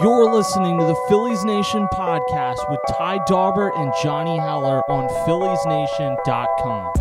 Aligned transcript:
You're 0.00 0.32
listening 0.32 0.78
to 0.78 0.86
the 0.86 0.96
Phillies 1.06 1.44
Nation 1.44 1.86
podcast 1.92 2.56
with 2.70 2.80
Ty 2.96 3.18
Daubert 3.28 3.78
and 3.78 3.92
Johnny 4.02 4.38
Heller 4.38 4.80
on 4.90 5.06
PhilliesNation.com. 5.26 6.92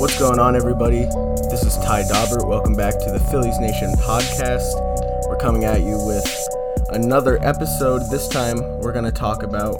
What's 0.00 0.18
going 0.18 0.40
on, 0.40 0.56
everybody? 0.56 1.04
This 1.48 1.62
is 1.62 1.76
Ty 1.76 2.02
Daubert. 2.02 2.48
Welcome 2.48 2.74
back 2.74 2.94
to 2.94 3.12
the 3.12 3.20
Phillies 3.30 3.56
Nation 3.60 3.92
podcast. 3.98 5.28
We're 5.28 5.38
coming 5.38 5.64
at 5.64 5.82
you 5.82 5.96
with 6.04 6.26
another 6.88 7.40
episode. 7.40 8.10
This 8.10 8.26
time, 8.26 8.58
we're 8.80 8.92
going 8.92 9.04
to 9.04 9.12
talk 9.12 9.44
about 9.44 9.76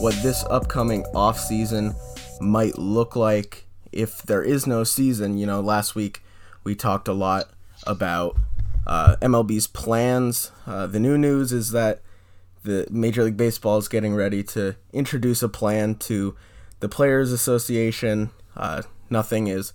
what 0.00 0.14
this 0.22 0.44
upcoming 0.48 1.04
off 1.14 1.38
season 1.38 1.94
might 2.40 2.78
look 2.78 3.16
like 3.16 3.66
if 3.92 4.22
there 4.22 4.42
is 4.42 4.66
no 4.66 4.82
season. 4.82 5.36
You 5.36 5.44
know, 5.44 5.60
last 5.60 5.94
week 5.94 6.22
we 6.64 6.74
talked 6.74 7.06
a 7.06 7.12
lot 7.12 7.50
about 7.86 8.38
uh, 8.86 9.16
MLB's 9.20 9.66
plans. 9.66 10.52
Uh, 10.66 10.86
the 10.86 11.00
new 11.00 11.18
news 11.18 11.52
is 11.52 11.72
that 11.72 12.02
the 12.64 12.86
Major 12.90 13.24
League 13.24 13.36
Baseball 13.36 13.78
is 13.78 13.88
getting 13.88 14.14
ready 14.14 14.42
to 14.42 14.76
introduce 14.92 15.42
a 15.42 15.48
plan 15.48 15.94
to 15.96 16.36
the 16.80 16.88
Players 16.88 17.32
Association. 17.32 18.30
Uh, 18.56 18.82
nothing 19.10 19.46
is, 19.46 19.72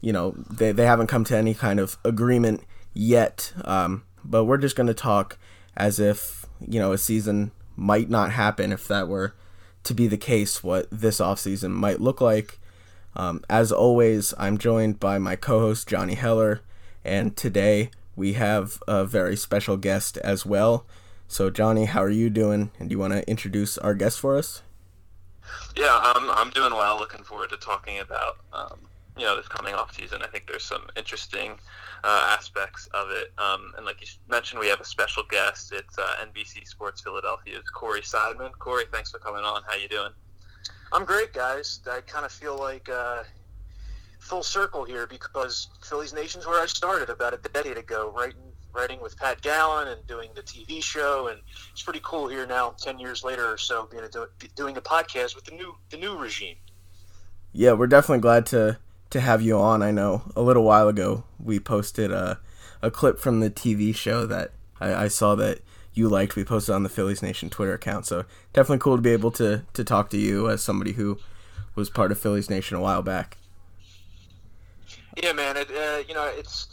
you 0.00 0.12
know, 0.12 0.34
they, 0.50 0.72
they 0.72 0.86
haven't 0.86 1.06
come 1.06 1.24
to 1.24 1.36
any 1.36 1.54
kind 1.54 1.80
of 1.80 1.96
agreement 2.04 2.62
yet. 2.94 3.52
Um, 3.64 4.04
but 4.24 4.44
we're 4.44 4.58
just 4.58 4.76
going 4.76 4.86
to 4.86 4.94
talk 4.94 5.38
as 5.76 5.98
if, 5.98 6.46
you 6.66 6.78
know, 6.78 6.92
a 6.92 6.98
season 6.98 7.52
might 7.76 8.10
not 8.10 8.32
happen 8.32 8.72
if 8.72 8.86
that 8.88 9.08
were 9.08 9.34
to 9.82 9.94
be 9.94 10.06
the 10.06 10.18
case, 10.18 10.62
what 10.62 10.86
this 10.90 11.20
offseason 11.20 11.70
might 11.70 12.00
look 12.00 12.20
like. 12.20 12.58
Um, 13.16 13.42
as 13.48 13.72
always, 13.72 14.34
I'm 14.38 14.58
joined 14.58 15.00
by 15.00 15.18
my 15.18 15.36
co 15.36 15.60
host, 15.60 15.88
Johnny 15.88 16.14
Heller, 16.14 16.60
and 17.02 17.36
today 17.36 17.90
we 18.20 18.34
have 18.34 18.82
a 18.86 19.06
very 19.06 19.34
special 19.34 19.78
guest 19.78 20.18
as 20.18 20.44
well. 20.44 20.84
So, 21.26 21.48
Johnny, 21.48 21.86
how 21.86 22.02
are 22.02 22.10
you 22.10 22.28
doing? 22.28 22.70
And 22.78 22.90
do 22.90 22.92
you 22.92 22.98
want 22.98 23.14
to 23.14 23.26
introduce 23.26 23.78
our 23.78 23.94
guest 23.94 24.20
for 24.20 24.36
us? 24.36 24.62
Yeah, 25.74 25.98
I'm, 26.02 26.30
I'm 26.30 26.50
doing 26.50 26.74
well. 26.74 26.98
Looking 26.98 27.24
forward 27.24 27.48
to 27.48 27.56
talking 27.56 27.98
about 27.98 28.36
um, 28.52 28.78
you 29.16 29.24
know 29.24 29.36
this 29.36 29.48
coming 29.48 29.74
off 29.74 29.96
season. 29.96 30.20
I 30.22 30.26
think 30.26 30.46
there's 30.46 30.64
some 30.64 30.82
interesting 30.96 31.52
uh, 32.04 32.36
aspects 32.36 32.88
of 32.92 33.10
it. 33.10 33.32
Um, 33.38 33.72
and 33.78 33.86
like 33.86 34.02
you 34.02 34.06
mentioned, 34.28 34.60
we 34.60 34.68
have 34.68 34.80
a 34.80 34.84
special 34.84 35.22
guest. 35.30 35.72
It's 35.72 35.98
uh, 35.98 36.16
NBC 36.26 36.68
Sports 36.68 37.00
Philadelphia's 37.00 37.64
Corey 37.74 38.02
Seidman. 38.02 38.52
Corey, 38.58 38.84
thanks 38.92 39.10
for 39.10 39.18
coming 39.18 39.44
on. 39.44 39.62
How 39.66 39.76
you 39.76 39.88
doing? 39.88 40.12
I'm 40.92 41.06
great, 41.06 41.32
guys. 41.32 41.80
I 41.90 42.02
kind 42.02 42.26
of 42.26 42.32
feel 42.32 42.58
like 42.58 42.90
uh, 42.90 43.22
full 44.20 44.42
circle 44.42 44.84
here 44.84 45.06
because 45.06 45.68
Phillies 45.82 46.12
Nation's 46.12 46.46
where 46.46 46.62
I 46.62 46.66
started 46.66 47.10
about 47.10 47.34
a 47.34 47.38
decade 47.38 47.76
ago, 47.76 48.12
writing 48.14 48.38
writing 48.72 49.00
with 49.00 49.16
Pat 49.16 49.40
Gallen 49.42 49.88
and 49.88 50.06
doing 50.06 50.30
the 50.34 50.42
TV 50.42 50.82
show, 50.82 51.26
and 51.26 51.40
it's 51.72 51.82
pretty 51.82 52.00
cool 52.04 52.28
here 52.28 52.46
now, 52.46 52.74
ten 52.78 52.98
years 52.98 53.24
later 53.24 53.52
or 53.52 53.58
so, 53.58 53.88
being 53.90 54.04
a, 54.04 54.46
doing 54.54 54.76
a 54.76 54.80
podcast 54.80 55.34
with 55.34 55.44
the 55.44 55.52
new 55.52 55.74
the 55.90 55.96
new 55.96 56.16
regime. 56.16 56.56
Yeah, 57.52 57.72
we're 57.72 57.88
definitely 57.88 58.20
glad 58.20 58.46
to 58.46 58.78
to 59.10 59.20
have 59.20 59.42
you 59.42 59.58
on. 59.58 59.82
I 59.82 59.90
know 59.90 60.22
a 60.36 60.42
little 60.42 60.62
while 60.62 60.88
ago 60.88 61.24
we 61.42 61.58
posted 61.58 62.12
a 62.12 62.38
a 62.82 62.90
clip 62.90 63.18
from 63.18 63.40
the 63.40 63.50
TV 63.50 63.94
show 63.94 64.26
that 64.26 64.52
I, 64.80 65.04
I 65.04 65.08
saw 65.08 65.34
that 65.34 65.60
you 65.92 66.08
liked. 66.08 66.36
We 66.36 66.44
posted 66.44 66.74
on 66.74 66.82
the 66.82 66.88
Phillies 66.88 67.22
Nation 67.22 67.50
Twitter 67.50 67.74
account, 67.74 68.06
so 68.06 68.24
definitely 68.52 68.78
cool 68.78 68.96
to 68.96 69.02
be 69.02 69.10
able 69.10 69.32
to 69.32 69.64
to 69.72 69.84
talk 69.84 70.10
to 70.10 70.18
you 70.18 70.48
as 70.48 70.62
somebody 70.62 70.92
who 70.92 71.18
was 71.74 71.90
part 71.90 72.12
of 72.12 72.18
Phillies 72.18 72.50
Nation 72.50 72.76
a 72.76 72.80
while 72.80 73.02
back. 73.02 73.36
Yeah, 75.22 75.32
man. 75.32 75.56
It, 75.56 75.70
uh, 75.70 76.02
you 76.08 76.14
know, 76.14 76.30
it's 76.34 76.68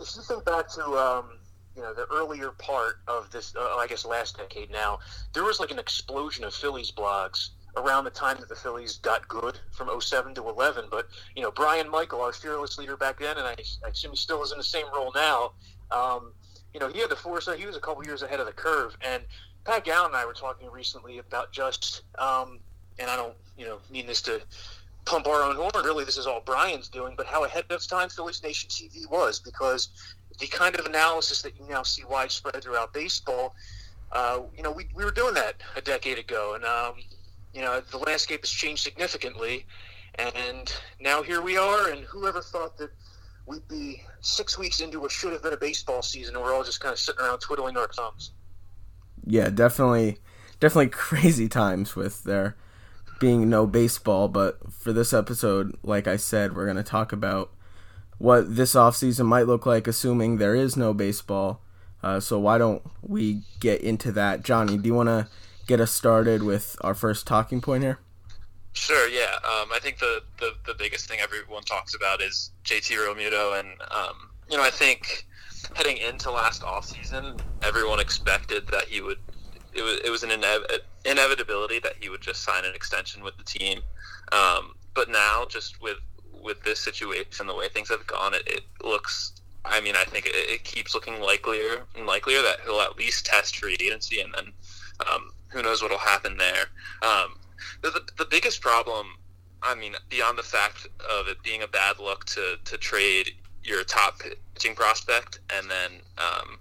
it's 0.00 0.14
just 0.14 0.28
think 0.28 0.44
back 0.44 0.68
to 0.70 0.84
um, 0.84 1.38
you 1.76 1.82
know 1.82 1.92
the 1.92 2.06
earlier 2.10 2.50
part 2.52 3.00
of 3.06 3.30
this. 3.30 3.54
Uh, 3.54 3.76
I 3.76 3.86
guess 3.86 4.04
last 4.04 4.38
decade. 4.38 4.70
Now 4.70 4.98
there 5.34 5.44
was 5.44 5.60
like 5.60 5.70
an 5.70 5.78
explosion 5.78 6.44
of 6.44 6.54
Phillies 6.54 6.90
blogs 6.90 7.50
around 7.76 8.04
the 8.04 8.10
time 8.10 8.38
that 8.40 8.48
the 8.48 8.54
Phillies 8.54 8.98
got 8.98 9.26
good 9.28 9.58
from 9.70 9.88
07 9.98 10.34
to 10.34 10.48
11. 10.48 10.86
But 10.90 11.08
you 11.34 11.42
know, 11.42 11.50
Brian 11.50 11.90
Michael, 11.90 12.20
our 12.20 12.32
fearless 12.32 12.78
leader 12.78 12.96
back 12.96 13.18
then, 13.18 13.36
and 13.38 13.46
I, 13.46 13.56
I 13.84 13.90
assume 13.90 14.12
he 14.12 14.16
still 14.16 14.42
is 14.42 14.52
in 14.52 14.58
the 14.58 14.64
same 14.64 14.86
role 14.94 15.12
now. 15.14 15.52
Um, 15.90 16.32
you 16.72 16.80
know, 16.80 16.88
he 16.88 17.00
had 17.00 17.10
the 17.10 17.16
foresight. 17.16 17.58
He 17.58 17.66
was 17.66 17.76
a 17.76 17.80
couple 17.80 18.04
years 18.04 18.22
ahead 18.22 18.40
of 18.40 18.46
the 18.46 18.52
curve. 18.52 18.96
And 19.02 19.22
Pat 19.64 19.84
Gallen 19.84 20.06
and 20.06 20.16
I 20.16 20.24
were 20.24 20.32
talking 20.32 20.70
recently 20.70 21.18
about 21.18 21.52
just, 21.52 22.02
um, 22.18 22.60
and 22.98 23.10
I 23.10 23.16
don't, 23.16 23.34
you 23.58 23.66
know, 23.66 23.78
mean 23.90 24.06
this 24.06 24.22
to 24.22 24.40
pump 25.04 25.26
our 25.26 25.42
own 25.42 25.56
horn. 25.56 25.84
Really, 25.84 26.04
this 26.04 26.16
is 26.16 26.26
all 26.26 26.40
Brian's 26.44 26.88
doing, 26.88 27.14
but 27.16 27.26
how 27.26 27.44
ahead 27.44 27.64
of 27.70 27.86
time 27.86 28.08
Phillies 28.08 28.42
Nation 28.42 28.68
TV 28.68 29.10
was 29.10 29.38
because 29.40 29.88
the 30.38 30.46
kind 30.46 30.78
of 30.78 30.86
analysis 30.86 31.42
that 31.42 31.58
you 31.58 31.66
now 31.68 31.82
see 31.82 32.04
widespread 32.04 32.62
throughout 32.62 32.92
baseball, 32.92 33.54
uh, 34.12 34.40
you 34.56 34.62
know, 34.62 34.70
we, 34.70 34.88
we 34.94 35.04
were 35.04 35.10
doing 35.10 35.34
that 35.34 35.56
a 35.76 35.80
decade 35.80 36.18
ago, 36.18 36.54
and 36.54 36.64
um, 36.64 36.94
you 37.52 37.60
know, 37.60 37.80
the 37.90 37.98
landscape 37.98 38.40
has 38.40 38.50
changed 38.50 38.82
significantly, 38.82 39.66
and 40.16 40.72
now 41.00 41.22
here 41.22 41.42
we 41.42 41.56
are. 41.56 41.90
And 41.90 42.04
whoever 42.04 42.40
thought 42.40 42.76
that 42.78 42.90
we'd 43.46 43.66
be 43.68 44.02
six 44.20 44.58
weeks 44.58 44.80
into 44.80 45.00
what 45.00 45.10
should 45.10 45.32
have 45.32 45.42
been 45.42 45.52
a 45.52 45.58
baseball 45.58 46.02
season, 46.02 46.34
and 46.34 46.44
we're 46.44 46.54
all 46.54 46.64
just 46.64 46.80
kind 46.80 46.92
of 46.92 46.98
sitting 46.98 47.20
around 47.20 47.38
twiddling 47.38 47.76
our 47.76 47.88
thumbs. 47.88 48.32
Yeah, 49.26 49.50
definitely, 49.50 50.18
definitely 50.60 50.88
crazy 50.90 51.48
times 51.48 51.96
with 51.96 52.24
there 52.24 52.56
being 53.22 53.48
no 53.48 53.68
baseball. 53.68 54.26
But 54.26 54.72
for 54.72 54.92
this 54.92 55.12
episode, 55.12 55.78
like 55.84 56.08
I 56.08 56.16
said, 56.16 56.56
we're 56.56 56.64
going 56.64 56.76
to 56.76 56.82
talk 56.82 57.12
about 57.12 57.52
what 58.18 58.56
this 58.56 58.74
offseason 58.74 59.26
might 59.26 59.46
look 59.46 59.64
like, 59.64 59.86
assuming 59.86 60.38
there 60.38 60.56
is 60.56 60.76
no 60.76 60.92
baseball. 60.92 61.60
Uh, 62.02 62.18
so 62.18 62.36
why 62.40 62.58
don't 62.58 62.82
we 63.00 63.42
get 63.60 63.80
into 63.80 64.10
that? 64.10 64.42
Johnny, 64.42 64.76
do 64.76 64.88
you 64.88 64.94
want 64.94 65.08
to 65.08 65.28
get 65.68 65.78
us 65.78 65.92
started 65.92 66.42
with 66.42 66.74
our 66.80 66.94
first 66.94 67.24
talking 67.24 67.60
point 67.60 67.84
here? 67.84 68.00
Sure. 68.72 69.08
Yeah. 69.08 69.36
Um, 69.44 69.68
I 69.72 69.78
think 69.80 70.00
the, 70.00 70.22
the, 70.40 70.54
the 70.66 70.74
biggest 70.74 71.08
thing 71.08 71.20
everyone 71.20 71.62
talks 71.62 71.94
about 71.94 72.20
is 72.20 72.50
JT 72.64 72.96
Realmuto, 72.96 73.60
and 73.60 73.68
um, 73.92 74.30
you 74.50 74.56
know 74.56 74.64
I 74.64 74.70
think 74.70 75.26
heading 75.74 75.98
into 75.98 76.32
last 76.32 76.62
offseason, 76.62 77.38
everyone 77.62 78.00
expected 78.00 78.66
that 78.68 78.86
he 78.88 79.00
would. 79.00 79.18
It 79.74 79.82
was 79.82 80.00
it 80.04 80.10
was 80.10 80.22
an 80.22 80.30
inev- 80.30 80.80
inevitability 81.04 81.78
that 81.80 81.94
he 82.00 82.08
would 82.08 82.20
just 82.20 82.42
sign 82.42 82.64
an 82.64 82.74
extension 82.74 83.22
with 83.22 83.36
the 83.36 83.44
team. 83.44 83.80
Um, 84.32 84.74
but 84.94 85.08
now, 85.08 85.46
just 85.48 85.80
with 85.80 85.98
with 86.32 86.62
this 86.62 86.80
situation, 86.80 87.46
the 87.46 87.54
way 87.54 87.68
things 87.68 87.88
have 87.88 88.06
gone, 88.06 88.34
it, 88.34 88.42
it 88.46 88.62
looks. 88.82 89.32
I 89.64 89.80
mean, 89.80 89.94
I 89.94 90.04
think 90.04 90.26
it, 90.26 90.34
it, 90.34 90.64
keeps 90.64 90.92
looking 90.92 91.20
likelier 91.20 91.84
and 91.94 92.04
likelier 92.04 92.42
that 92.42 92.56
he'll 92.64 92.80
at 92.80 92.96
least 92.98 93.26
test 93.26 93.56
free 93.56 93.76
agency, 93.80 94.20
and 94.20 94.34
then 94.34 94.52
um, 95.06 95.30
who 95.48 95.62
knows 95.62 95.82
what'll 95.82 95.98
happen 95.98 96.36
there. 96.36 96.66
Um, 97.02 97.36
the, 97.80 97.90
the, 97.90 98.00
the 98.18 98.24
biggest 98.24 98.60
problem, 98.60 99.06
I 99.62 99.76
mean, 99.76 99.94
beyond 100.08 100.36
the 100.36 100.42
fact 100.42 100.88
of 101.08 101.28
it 101.28 101.40
being 101.44 101.62
a 101.62 101.68
bad 101.68 102.00
look 102.00 102.24
to 102.26 102.56
to 102.64 102.76
trade 102.76 103.34
your 103.64 103.84
top 103.84 104.20
pitching 104.54 104.74
prospect 104.74 105.40
and 105.56 105.70
then 105.70 106.00
um, 106.18 106.58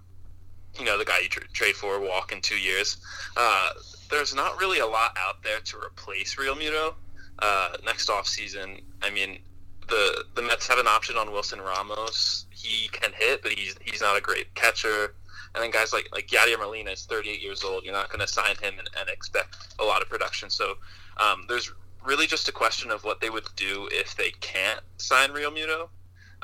you 0.77 0.85
know 0.85 0.97
the 0.97 1.05
guy 1.05 1.19
you 1.19 1.29
tra- 1.29 1.47
trade 1.53 1.75
for 1.75 1.99
walk 1.99 2.31
in 2.31 2.41
two 2.41 2.57
years. 2.57 2.97
Uh, 3.37 3.71
there's 4.09 4.35
not 4.35 4.59
really 4.59 4.79
a 4.79 4.85
lot 4.85 5.15
out 5.17 5.41
there 5.43 5.59
to 5.59 5.77
replace 5.77 6.35
Realmuto 6.35 6.93
uh, 7.39 7.77
next 7.85 8.09
off 8.09 8.27
season. 8.27 8.81
I 9.01 9.09
mean, 9.09 9.39
the 9.87 10.25
the 10.35 10.41
Mets 10.41 10.67
have 10.67 10.79
an 10.79 10.87
option 10.87 11.17
on 11.17 11.31
Wilson 11.31 11.61
Ramos. 11.61 12.45
He 12.49 12.87
can 12.89 13.11
hit, 13.13 13.41
but 13.41 13.51
he's 13.51 13.75
he's 13.83 14.01
not 14.01 14.17
a 14.17 14.21
great 14.21 14.53
catcher. 14.55 15.15
And 15.53 15.63
then 15.63 15.71
guys 15.71 15.91
like 15.91 16.07
like 16.11 16.27
Yadier 16.27 16.57
Molina 16.57 16.91
is 16.91 17.05
38 17.05 17.41
years 17.41 17.63
old. 17.63 17.83
You're 17.83 17.93
not 17.93 18.09
going 18.09 18.21
to 18.21 18.27
sign 18.27 18.55
him 18.61 18.75
and, 18.79 18.89
and, 18.99 19.09
expect 19.09 19.55
a 19.79 19.83
lot 19.83 20.01
of 20.01 20.09
production. 20.09 20.49
So 20.49 20.75
um, 21.17 21.43
there's 21.49 21.71
really 22.05 22.25
just 22.25 22.47
a 22.47 22.53
question 22.53 22.89
of 22.89 23.03
what 23.03 23.19
they 23.19 23.29
would 23.29 23.47
do 23.57 23.89
if 23.91 24.15
they 24.15 24.31
can't 24.39 24.79
sign 24.97 25.31
Realmuto. 25.31 25.89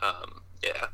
Um, 0.03 0.41
yeah. 0.61 0.87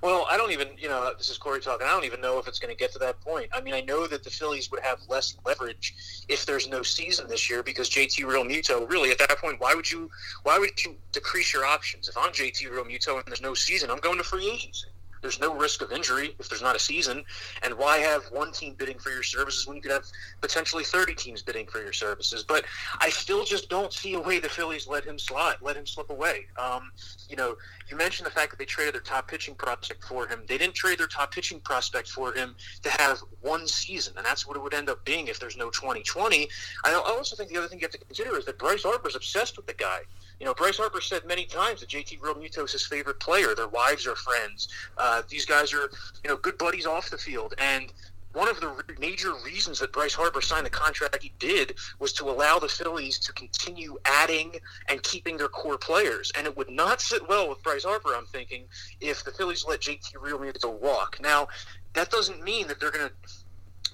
Well, 0.00 0.26
I 0.30 0.36
don't 0.36 0.52
even, 0.52 0.68
you 0.78 0.88
know, 0.88 1.12
this 1.16 1.28
is 1.28 1.38
Corey 1.38 1.60
talking. 1.60 1.86
I 1.86 1.90
don't 1.90 2.04
even 2.04 2.20
know 2.20 2.38
if 2.38 2.46
it's 2.46 2.58
going 2.58 2.72
to 2.72 2.78
get 2.78 2.92
to 2.92 2.98
that 3.00 3.20
point. 3.20 3.48
I 3.52 3.60
mean, 3.60 3.74
I 3.74 3.80
know 3.80 4.06
that 4.06 4.22
the 4.22 4.30
Phillies 4.30 4.70
would 4.70 4.80
have 4.80 5.00
less 5.08 5.36
leverage 5.44 5.94
if 6.28 6.46
there's 6.46 6.68
no 6.68 6.82
season 6.82 7.26
this 7.28 7.50
year 7.50 7.62
because 7.62 7.90
JT 7.90 8.24
Realmuto, 8.24 8.88
really, 8.88 9.10
at 9.10 9.18
that 9.18 9.36
point, 9.38 9.60
why 9.60 9.74
would 9.74 9.90
you, 9.90 10.10
why 10.44 10.58
would 10.58 10.82
you 10.84 10.94
decrease 11.12 11.52
your 11.52 11.64
options? 11.64 12.08
If 12.08 12.16
I'm 12.16 12.30
JT 12.30 12.70
Realmuto 12.70 13.16
and 13.16 13.24
there's 13.26 13.42
no 13.42 13.54
season, 13.54 13.90
I'm 13.90 13.98
going 13.98 14.18
to 14.18 14.24
free 14.24 14.48
agency. 14.48 14.88
There's 15.22 15.40
no 15.40 15.54
risk 15.54 15.82
of 15.82 15.92
injury 15.92 16.34
if 16.38 16.48
there's 16.48 16.62
not 16.62 16.76
a 16.76 16.78
season. 16.78 17.24
And 17.62 17.74
why 17.74 17.98
have 17.98 18.24
one 18.30 18.52
team 18.52 18.74
bidding 18.76 18.98
for 18.98 19.10
your 19.10 19.22
services 19.22 19.66
when 19.66 19.76
you 19.76 19.82
could 19.82 19.92
have 19.92 20.04
potentially 20.40 20.84
30 20.84 21.14
teams 21.14 21.42
bidding 21.42 21.66
for 21.66 21.82
your 21.82 21.92
services? 21.92 22.44
But 22.44 22.64
I 23.00 23.10
still 23.10 23.44
just 23.44 23.68
don't 23.68 23.92
see 23.92 24.14
a 24.14 24.20
way 24.20 24.38
the 24.38 24.48
Phillies 24.48 24.86
let 24.86 25.04
him 25.04 25.18
slide, 25.18 25.56
let 25.60 25.76
him 25.76 25.86
slip 25.86 26.10
away. 26.10 26.46
Um, 26.56 26.90
you 27.28 27.36
know, 27.36 27.56
you 27.90 27.96
mentioned 27.96 28.26
the 28.26 28.30
fact 28.30 28.50
that 28.50 28.58
they 28.58 28.64
traded 28.64 28.94
their 28.94 29.00
top 29.00 29.28
pitching 29.28 29.54
prospect 29.54 30.04
for 30.04 30.26
him. 30.26 30.42
They 30.46 30.58
didn't 30.58 30.74
trade 30.74 30.98
their 30.98 31.06
top 31.06 31.32
pitching 31.32 31.60
prospect 31.60 32.08
for 32.08 32.32
him 32.32 32.54
to 32.82 32.90
have 32.90 33.18
one 33.40 33.66
season, 33.66 34.14
and 34.16 34.26
that's 34.26 34.46
what 34.46 34.56
it 34.56 34.62
would 34.62 34.74
end 34.74 34.88
up 34.88 35.04
being 35.04 35.28
if 35.28 35.40
there's 35.40 35.56
no 35.56 35.70
2020. 35.70 36.48
I 36.84 36.94
also 36.94 37.36
think 37.36 37.50
the 37.50 37.58
other 37.58 37.68
thing 37.68 37.78
you 37.78 37.84
have 37.84 37.92
to 37.92 37.98
consider 37.98 38.38
is 38.38 38.44
that 38.46 38.58
Bryce 38.58 38.82
Harper's 38.82 39.16
obsessed 39.16 39.56
with 39.56 39.66
the 39.66 39.74
guy. 39.74 40.00
You 40.40 40.46
know, 40.46 40.54
Bryce 40.54 40.78
Harper 40.78 41.00
said 41.00 41.24
many 41.24 41.44
times 41.44 41.80
that 41.80 41.88
JT 41.88 42.20
Realmuto 42.20 42.64
is 42.64 42.72
his 42.72 42.86
favorite 42.86 43.18
player. 43.18 43.54
Their 43.54 43.68
wives 43.68 44.06
are 44.06 44.14
friends. 44.14 44.68
Uh, 44.96 45.22
these 45.28 45.44
guys 45.44 45.72
are, 45.72 45.90
you 46.22 46.30
know, 46.30 46.36
good 46.36 46.56
buddies 46.58 46.86
off 46.86 47.10
the 47.10 47.18
field. 47.18 47.54
And 47.58 47.92
one 48.34 48.48
of 48.48 48.60
the 48.60 48.72
major 49.00 49.32
reasons 49.44 49.80
that 49.80 49.92
Bryce 49.92 50.14
Harper 50.14 50.40
signed 50.40 50.66
the 50.66 50.70
contract 50.70 51.22
he 51.22 51.32
did 51.38 51.74
was 51.98 52.12
to 52.14 52.24
allow 52.24 52.58
the 52.58 52.68
Phillies 52.68 53.18
to 53.20 53.32
continue 53.32 53.98
adding 54.04 54.54
and 54.88 55.02
keeping 55.02 55.36
their 55.36 55.48
core 55.48 55.78
players. 55.78 56.30
And 56.36 56.46
it 56.46 56.56
would 56.56 56.70
not 56.70 57.00
sit 57.00 57.26
well 57.28 57.48
with 57.48 57.62
Bryce 57.62 57.84
Harper, 57.84 58.14
I'm 58.14 58.26
thinking, 58.26 58.64
if 59.00 59.24
the 59.24 59.32
Phillies 59.32 59.64
let 59.66 59.80
JT 59.80 60.12
Realmuto 60.14 60.72
walk. 60.78 61.18
Now, 61.20 61.48
that 61.94 62.10
doesn't 62.10 62.42
mean 62.44 62.68
that 62.68 62.78
they're 62.78 62.92
going 62.92 63.08
to 63.08 63.14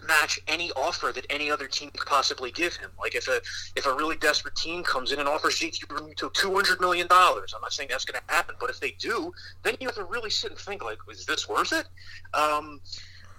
match 0.06 0.40
any 0.48 0.70
offer 0.72 1.12
that 1.14 1.26
any 1.30 1.50
other 1.50 1.66
team 1.66 1.90
could 1.90 2.06
possibly 2.06 2.50
give 2.50 2.76
him. 2.76 2.90
Like 2.98 3.14
if 3.14 3.28
a 3.28 3.40
if 3.76 3.86
a 3.86 3.94
really 3.94 4.16
desperate 4.16 4.56
team 4.56 4.82
comes 4.82 5.12
in 5.12 5.18
and 5.18 5.28
offers 5.28 5.58
JT 5.58 5.86
Realmuto 5.86 6.32
two 6.32 6.54
hundred 6.54 6.80
million 6.80 7.06
dollars, 7.06 7.52
I'm 7.54 7.62
not 7.62 7.72
saying 7.72 7.88
that's 7.90 8.04
going 8.04 8.20
to 8.20 8.34
happen, 8.34 8.54
but 8.60 8.70
if 8.70 8.80
they 8.80 8.92
do, 8.98 9.32
then 9.62 9.76
you 9.80 9.88
have 9.88 9.96
to 9.96 10.04
really 10.04 10.30
sit 10.30 10.50
and 10.50 10.58
think 10.58 10.82
like, 10.84 10.98
is 11.10 11.26
this 11.26 11.48
worth 11.48 11.72
it? 11.72 11.86
Um, 12.34 12.80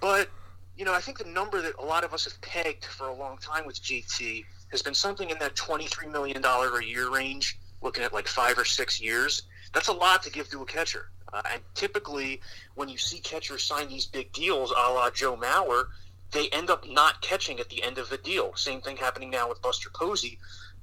but 0.00 0.28
you 0.76 0.84
know, 0.84 0.92
I 0.92 1.00
think 1.00 1.18
the 1.18 1.24
number 1.24 1.62
that 1.62 1.74
a 1.78 1.84
lot 1.84 2.04
of 2.04 2.12
us 2.12 2.24
have 2.24 2.40
pegged 2.42 2.84
for 2.84 3.08
a 3.08 3.14
long 3.14 3.38
time 3.38 3.66
with 3.66 3.82
JT 3.82 4.44
has 4.70 4.82
been 4.82 4.94
something 4.94 5.30
in 5.30 5.38
that 5.38 5.54
$23 5.54 6.10
million 6.12 6.44
a 6.44 6.84
year 6.84 7.10
range, 7.10 7.58
looking 7.80 8.04
at 8.04 8.12
like 8.12 8.28
five 8.28 8.58
or 8.58 8.64
six 8.64 9.00
years. 9.00 9.44
That's 9.72 9.88
a 9.88 9.92
lot 9.92 10.22
to 10.24 10.30
give 10.30 10.50
to 10.50 10.62
a 10.62 10.66
catcher. 10.66 11.10
Uh, 11.32 11.42
and 11.52 11.62
typically, 11.74 12.40
when 12.74 12.88
you 12.88 12.98
see 12.98 13.18
catchers 13.18 13.62
sign 13.62 13.88
these 13.88 14.06
big 14.06 14.32
deals, 14.32 14.70
a 14.70 14.92
la 14.92 15.10
Joe 15.10 15.36
Mauer, 15.36 15.86
they 16.32 16.48
end 16.50 16.70
up 16.70 16.88
not 16.88 17.22
catching 17.22 17.60
at 17.60 17.68
the 17.68 17.82
end 17.82 17.98
of 17.98 18.08
the 18.08 18.18
deal. 18.18 18.54
Same 18.54 18.80
thing 18.80 18.96
happening 18.96 19.30
now 19.30 19.48
with 19.48 19.62
Buster 19.62 19.90
Posey. 19.94 20.38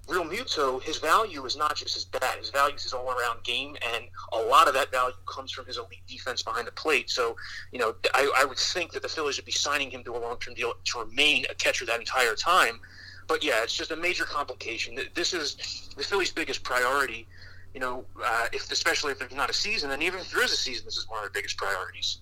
Realmuto, 0.07 0.83
his 0.83 0.97
value 0.97 1.45
is 1.45 1.55
not 1.55 1.77
just 1.77 1.93
his 1.93 2.03
bat. 2.03 2.35
His 2.37 2.49
value 2.49 2.75
is 2.75 2.83
his 2.83 2.93
all-around 2.93 3.41
game, 3.43 3.77
and 3.93 4.05
a 4.33 4.37
lot 4.37 4.67
of 4.67 4.73
that 4.73 4.91
value 4.91 5.15
comes 5.25 5.51
from 5.51 5.65
his 5.65 5.77
elite 5.77 6.05
defense 6.07 6.43
behind 6.43 6.67
the 6.67 6.73
plate. 6.73 7.09
So, 7.09 7.37
you 7.71 7.79
know, 7.79 7.95
I, 8.13 8.29
I 8.39 8.45
would 8.45 8.57
think 8.57 8.91
that 8.91 9.01
the 9.01 9.07
Phillies 9.07 9.37
would 9.37 9.45
be 9.45 9.53
signing 9.53 9.89
him 9.89 10.03
to 10.03 10.15
a 10.15 10.19
long-term 10.19 10.55
deal 10.55 10.73
to 10.83 10.99
remain 10.99 11.45
a 11.49 11.55
catcher 11.55 11.85
that 11.85 11.99
entire 12.01 12.35
time. 12.35 12.81
But 13.27 13.43
yeah, 13.45 13.63
it's 13.63 13.75
just 13.75 13.91
a 13.91 13.95
major 13.95 14.25
complication. 14.25 14.99
This 15.13 15.33
is 15.33 15.89
the 15.95 16.03
Phillies' 16.03 16.31
biggest 16.31 16.63
priority. 16.63 17.25
You 17.73 17.79
know, 17.79 18.05
uh, 18.23 18.47
if 18.51 18.69
especially 18.71 19.13
if 19.13 19.19
there's 19.19 19.33
not 19.33 19.49
a 19.49 19.53
season, 19.53 19.91
and 19.91 20.03
even 20.03 20.19
if 20.19 20.31
there 20.31 20.43
is 20.43 20.51
a 20.51 20.57
season, 20.57 20.83
this 20.83 20.97
is 20.97 21.07
one 21.07 21.19
of 21.19 21.23
their 21.23 21.31
biggest 21.31 21.55
priorities. 21.57 22.17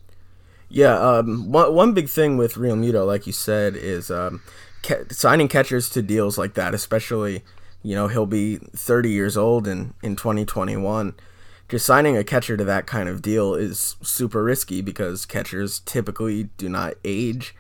Yeah, 0.74 0.98
um, 0.98 1.52
one 1.52 1.74
one 1.74 1.94
big 1.94 2.08
thing 2.08 2.38
with 2.38 2.54
Realmuto, 2.54 3.06
like 3.06 3.28
you 3.28 3.34
said, 3.34 3.76
is 3.76 4.10
um, 4.10 4.42
ca- 4.84 5.04
signing 5.10 5.50
catchers 5.50 5.90
to 5.90 6.02
deals 6.02 6.38
like 6.38 6.54
that, 6.54 6.74
especially 6.74 7.44
you 7.84 7.96
know, 7.96 8.08
he'll 8.08 8.26
be 8.26 8.58
30 8.58 9.10
years 9.10 9.38
old 9.38 9.68
in, 9.68 9.94
in 10.04 10.16
2021. 10.16 11.16
Just 11.70 11.86
signing 11.86 12.18
a 12.18 12.24
catcher 12.24 12.58
to 12.58 12.64
that 12.66 12.86
kind 12.86 13.08
of 13.08 13.22
deal 13.22 13.56
is 13.56 13.96
super 14.02 14.44
risky 14.44 14.82
because 14.82 15.26
catchers 15.26 15.80
typically 15.80 16.44
do 16.58 16.68
not 16.68 16.96
age 17.04 17.56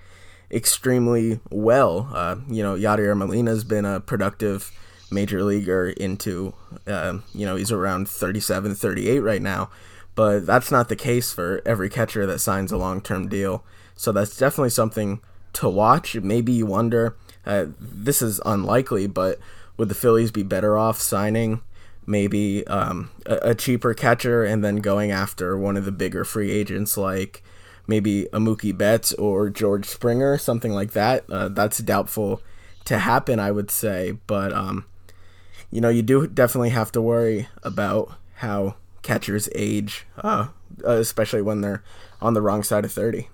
extremely 0.51 1.39
well. 1.49 2.09
Uh, 2.13 2.35
you 2.49 2.61
know, 2.61 2.75
Yadier 2.75 3.17
Molina's 3.17 3.63
been 3.63 3.85
a 3.85 4.01
productive 4.01 4.71
major 5.09 5.43
leaguer 5.43 5.89
into, 5.89 6.53
uh, 6.87 7.19
you 7.33 7.45
know, 7.45 7.55
he's 7.55 7.71
around 7.71 8.09
37, 8.09 8.75
38 8.75 9.19
right 9.19 9.41
now. 9.41 9.69
But 10.15 10.45
that's 10.45 10.71
not 10.71 10.89
the 10.89 10.95
case 10.95 11.31
for 11.31 11.61
every 11.65 11.89
catcher 11.89 12.25
that 12.25 12.39
signs 12.39 12.71
a 12.71 12.77
long 12.77 13.01
term 13.01 13.27
deal. 13.27 13.63
So 13.95 14.11
that's 14.11 14.37
definitely 14.37 14.71
something 14.71 15.21
to 15.53 15.69
watch. 15.69 16.15
Maybe 16.15 16.53
you 16.53 16.65
wonder, 16.65 17.15
uh, 17.45 17.67
this 17.79 18.21
is 18.21 18.41
unlikely, 18.45 19.07
but 19.07 19.39
would 19.77 19.89
the 19.89 19.95
Phillies 19.95 20.31
be 20.31 20.43
better 20.43 20.77
off 20.77 20.99
signing 20.99 21.61
maybe 22.05 22.65
um, 22.67 23.11
a, 23.25 23.49
a, 23.49 23.55
cheaper 23.55 23.93
catcher 23.93 24.43
and 24.43 24.63
then 24.63 24.77
going 24.77 25.11
after 25.11 25.57
one 25.57 25.77
of 25.77 25.85
the 25.85 25.91
bigger 25.91 26.25
free 26.25 26.51
agents 26.51 26.97
like 26.97 27.43
maybe 27.87 28.25
a 28.33 28.39
Mookie 28.39 28.75
Betts 28.75 29.13
or 29.13 29.49
George 29.49 29.85
Springer, 29.85 30.37
something 30.37 30.73
like 30.73 30.91
that? 30.91 31.23
Uh, 31.29 31.47
that's 31.49 31.77
doubtful 31.79 32.41
to 32.85 32.99
happen, 32.99 33.39
I 33.39 33.51
would 33.51 33.69
say. 33.69 34.17
But 34.27 34.51
um, 34.51 34.85
you 35.69 35.81
know, 35.81 35.89
you 35.89 36.01
do 36.01 36.27
definitely 36.27 36.69
have 36.69 36.91
to 36.93 37.01
worry 37.01 37.47
about 37.63 38.13
how 38.35 38.75
catchers 39.01 39.49
age, 39.55 40.05
uh, 40.17 40.47
especially 40.83 41.41
when 41.41 41.61
they're 41.61 41.83
on 42.21 42.33
the 42.33 42.41
wrong 42.41 42.63
side 42.63 42.85
of 42.85 42.91
thirty. 42.91 43.29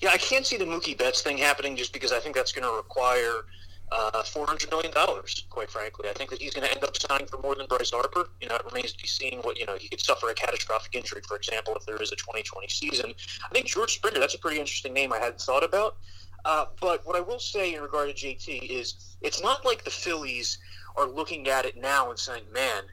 Yeah, 0.00 0.10
I 0.10 0.18
can't 0.18 0.46
see 0.46 0.56
the 0.56 0.64
Mookie 0.64 0.96
Betts 0.96 1.22
thing 1.22 1.38
happening 1.38 1.76
just 1.76 1.92
because 1.92 2.12
I 2.12 2.20
think 2.20 2.34
that's 2.34 2.52
going 2.52 2.68
to 2.68 2.74
require 2.74 3.44
uh, 3.90 4.22
four 4.22 4.46
hundred 4.46 4.70
million 4.70 4.92
dollars. 4.92 5.46
Quite 5.50 5.70
frankly, 5.70 6.08
I 6.08 6.12
think 6.12 6.30
that 6.30 6.40
he's 6.40 6.54
going 6.54 6.66
to 6.66 6.74
end 6.74 6.84
up 6.84 6.96
signing 6.96 7.26
for 7.26 7.38
more 7.38 7.54
than 7.54 7.66
Bryce 7.66 7.90
Harper. 7.90 8.28
You 8.40 8.48
know, 8.48 8.56
it 8.56 8.64
remains 8.64 8.92
to 8.92 8.98
be 9.02 9.08
seen 9.08 9.40
what 9.42 9.58
you 9.58 9.66
know 9.66 9.76
he 9.76 9.88
could 9.88 10.00
suffer 10.00 10.28
a 10.28 10.34
catastrophic 10.34 10.94
injury, 10.94 11.22
for 11.26 11.36
example, 11.36 11.74
if 11.76 11.86
there 11.86 12.00
is 12.02 12.12
a 12.12 12.16
2020 12.16 12.68
season. 12.68 13.14
I 13.44 13.48
think 13.52 13.66
George 13.66 13.94
Springer. 13.94 14.20
That's 14.20 14.34
a 14.34 14.38
pretty 14.38 14.58
interesting 14.60 14.92
name 14.92 15.12
I 15.12 15.18
hadn't 15.18 15.40
thought 15.40 15.64
about. 15.64 15.96
Uh, 16.44 16.66
but 16.80 17.04
what 17.04 17.16
I 17.16 17.20
will 17.20 17.40
say 17.40 17.74
in 17.74 17.82
regard 17.82 18.14
to 18.14 18.14
JT 18.14 18.70
is 18.70 19.16
it's 19.20 19.42
not 19.42 19.64
like 19.64 19.84
the 19.84 19.90
Phillies 19.90 20.58
are 20.96 21.06
looking 21.06 21.48
at 21.48 21.64
it 21.64 21.76
now 21.76 22.10
and 22.10 22.18
saying, 22.18 22.44
"Man, 22.52 22.84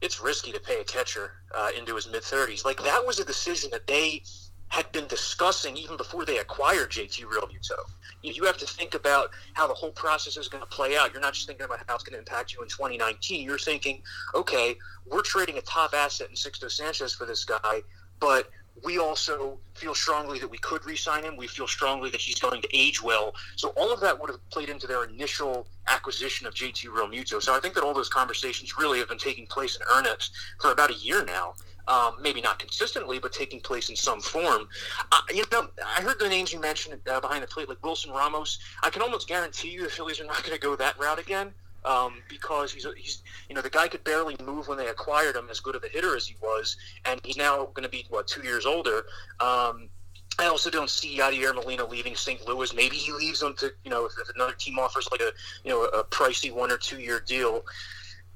it's 0.00 0.20
risky 0.20 0.52
to 0.52 0.60
pay 0.60 0.80
a 0.80 0.84
catcher 0.84 1.32
uh, 1.54 1.70
into 1.76 1.94
his 1.94 2.08
mid 2.08 2.22
30s." 2.22 2.64
Like 2.64 2.82
that 2.82 3.04
was 3.06 3.18
a 3.18 3.24
decision 3.24 3.70
that 3.70 3.86
they 3.86 4.22
had 4.68 4.90
been 4.90 5.06
discussing 5.06 5.76
even 5.76 5.96
before 5.96 6.24
they 6.24 6.38
acquired 6.38 6.90
JT 6.90 7.24
Realmuto. 7.24 7.78
You 8.22 8.44
have 8.44 8.56
to 8.58 8.66
think 8.66 8.94
about 8.94 9.30
how 9.52 9.68
the 9.68 9.74
whole 9.74 9.92
process 9.92 10.36
is 10.36 10.48
going 10.48 10.62
to 10.62 10.68
play 10.68 10.96
out. 10.96 11.12
You're 11.12 11.20
not 11.20 11.34
just 11.34 11.46
thinking 11.46 11.64
about 11.64 11.80
how 11.86 11.94
it's 11.94 12.02
going 12.02 12.14
to 12.14 12.18
impact 12.18 12.52
you 12.52 12.62
in 12.62 12.68
2019. 12.68 13.44
You're 13.44 13.58
thinking, 13.58 14.02
okay, 14.34 14.74
we're 15.06 15.22
trading 15.22 15.58
a 15.58 15.60
top 15.60 15.94
asset 15.94 16.28
in 16.28 16.34
Sixto 16.34 16.70
Sanchez 16.70 17.14
for 17.14 17.26
this 17.26 17.44
guy, 17.44 17.82
but 18.18 18.50
we 18.84 18.98
also 18.98 19.58
feel 19.74 19.94
strongly 19.94 20.38
that 20.38 20.48
we 20.48 20.58
could 20.58 20.84
re-sign 20.84 21.24
him. 21.24 21.36
We 21.36 21.46
feel 21.46 21.66
strongly 21.66 22.10
that 22.10 22.20
he's 22.20 22.38
going 22.38 22.62
to 22.62 22.68
age 22.76 23.02
well. 23.02 23.34
So 23.56 23.70
all 23.70 23.92
of 23.92 24.00
that 24.00 24.20
would 24.20 24.30
have 24.30 24.50
played 24.50 24.68
into 24.68 24.86
their 24.86 25.04
initial 25.04 25.66
acquisition 25.88 26.46
of 26.46 26.54
JT 26.54 26.86
Realmuto. 26.86 27.42
So 27.42 27.54
I 27.54 27.60
think 27.60 27.74
that 27.74 27.84
all 27.84 27.94
those 27.94 28.08
conversations 28.08 28.78
really 28.78 28.98
have 28.98 29.08
been 29.08 29.18
taking 29.18 29.46
place 29.46 29.76
in 29.76 29.82
earnest 29.96 30.32
for 30.60 30.72
about 30.72 30.90
a 30.90 30.94
year 30.94 31.24
now 31.24 31.54
um, 31.88 32.16
maybe 32.20 32.40
not 32.40 32.58
consistently, 32.58 33.18
but 33.18 33.32
taking 33.32 33.60
place 33.60 33.90
in 33.90 33.96
some 33.96 34.20
form. 34.20 34.68
Uh, 35.12 35.20
you 35.32 35.44
know, 35.52 35.68
I 35.84 36.00
heard 36.00 36.18
the 36.18 36.28
names 36.28 36.52
you 36.52 36.60
mentioned 36.60 36.98
uh, 37.10 37.20
behind 37.20 37.42
the 37.42 37.46
plate, 37.46 37.68
like 37.68 37.82
Wilson 37.84 38.10
Ramos. 38.10 38.58
I 38.82 38.90
can 38.90 39.02
almost 39.02 39.28
guarantee 39.28 39.68
you 39.68 39.82
the 39.82 39.90
Phillies 39.90 40.20
are 40.20 40.24
not 40.24 40.42
going 40.42 40.54
to 40.54 40.60
go 40.60 40.76
that 40.76 40.98
route 40.98 41.18
again 41.18 41.52
um, 41.84 42.22
because 42.28 42.72
he's, 42.72 42.86
he's, 42.96 43.22
you 43.48 43.54
know, 43.54 43.62
the 43.62 43.70
guy 43.70 43.88
could 43.88 44.04
barely 44.04 44.36
move 44.44 44.68
when 44.68 44.78
they 44.78 44.88
acquired 44.88 45.36
him, 45.36 45.48
as 45.50 45.60
good 45.60 45.76
of 45.76 45.84
a 45.84 45.88
hitter 45.88 46.16
as 46.16 46.26
he 46.26 46.36
was, 46.42 46.76
and 47.04 47.20
he's 47.24 47.36
now 47.36 47.66
going 47.74 47.82
to 47.84 47.88
be 47.88 48.06
what 48.08 48.26
two 48.26 48.42
years 48.42 48.66
older. 48.66 49.04
Um, 49.40 49.88
I 50.38 50.46
also 50.46 50.68
don't 50.68 50.90
see 50.90 51.18
Yadier 51.18 51.54
Molina 51.54 51.86
leaving 51.86 52.16
St. 52.16 52.46
Louis. 52.46 52.74
Maybe 52.74 52.96
he 52.96 53.12
leaves 53.12 53.40
them 53.40 53.54
to, 53.58 53.72
you 53.84 53.90
know, 53.90 54.04
if, 54.06 54.12
if 54.20 54.34
another 54.34 54.54
team 54.54 54.78
offers 54.78 55.08
like 55.12 55.20
a, 55.20 55.30
you 55.64 55.70
know, 55.70 55.84
a 55.84 56.02
pricey 56.02 56.52
one 56.52 56.72
or 56.72 56.76
two 56.76 56.98
year 56.98 57.20
deal. 57.20 57.64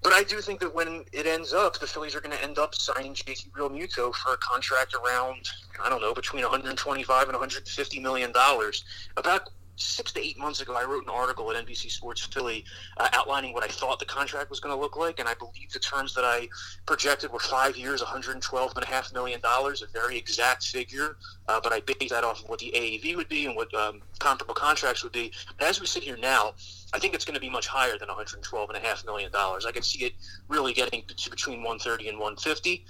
But 0.03 0.13
I 0.13 0.23
do 0.23 0.41
think 0.41 0.61
that 0.61 0.73
when 0.73 1.05
it 1.13 1.27
ends 1.27 1.53
up, 1.53 1.81
the 1.81 1.87
Phillies 1.87 2.15
are 2.15 2.21
going 2.21 2.37
to 2.37 2.43
end 2.43 2.57
up 2.59 2.75
signing 2.75 3.15
JT 3.15 3.51
Realmuto 3.51 4.15
for 4.15 4.35
a 4.35 4.37
contract 4.37 4.95
around, 4.95 5.49
I 5.83 5.89
don't 5.89 6.01
know, 6.01 6.15
between 6.15 6.43
125 6.43 7.23
and 7.23 7.33
150 7.33 8.01
million 8.01 8.31
dollars. 8.31 8.85
About 9.17 9.51
six 9.81 10.13
to 10.13 10.21
eight 10.21 10.39
months 10.39 10.61
ago, 10.61 10.75
I 10.75 10.85
wrote 10.85 11.05
an 11.05 11.11
article 11.11 11.51
at 11.51 11.67
NBC 11.67 11.91
Sports 11.91 12.23
Philly 12.23 12.65
uh, 12.97 13.09
outlining 13.13 13.53
what 13.55 13.65
I 13.65 13.69
thought 13.69 13.99
the 13.99 14.05
contract 14.05 14.51
was 14.51 14.61
going 14.61 14.75
to 14.75 14.81
look 14.81 14.97
like, 14.97 15.19
and 15.19 15.29
I 15.29 15.35
believe 15.35 15.73
the 15.73 15.79
terms 15.79 16.15
that 16.15 16.25
I 16.25 16.49
projected 16.87 17.33
were 17.33 17.39
five 17.39 17.77
years, 17.77 18.03
$112.5 18.03 19.15
million, 19.15 19.41
a 19.45 19.93
very 19.93 20.17
exact 20.17 20.65
figure, 20.65 21.17
uh, 21.49 21.61
but 21.63 21.73
I 21.73 21.81
based 21.81 22.11
that 22.11 22.25
off 22.25 22.43
of 22.43 22.49
what 22.49 22.59
the 22.59 22.73
AAV 22.75 23.17
would 23.17 23.29
be 23.29 23.47
and 23.47 23.57
what 23.57 23.73
um, 23.75 24.01
comparable 24.19 24.55
contracts 24.55 25.03
would 25.03 25.13
be. 25.13 25.33
But 25.59 25.69
as 25.69 25.81
we 25.81 25.87
sit 25.87 26.03
here 26.03 26.17
now, 26.17 26.55
I 26.93 26.99
think 26.99 27.15
it's 27.15 27.25
going 27.25 27.35
to 27.35 27.41
be 27.41 27.51
much 27.51 27.67
higher 27.67 27.99
than 27.99 28.09
$112.5 28.09 29.05
million. 29.05 29.31
I 29.35 29.71
can 29.73 29.83
see 29.83 30.05
it 30.05 30.15
really 30.49 30.73
getting 30.73 31.03
to 31.07 31.31
between 31.31 31.59
130 31.59 32.09
and 32.09 32.19
150 32.19 32.85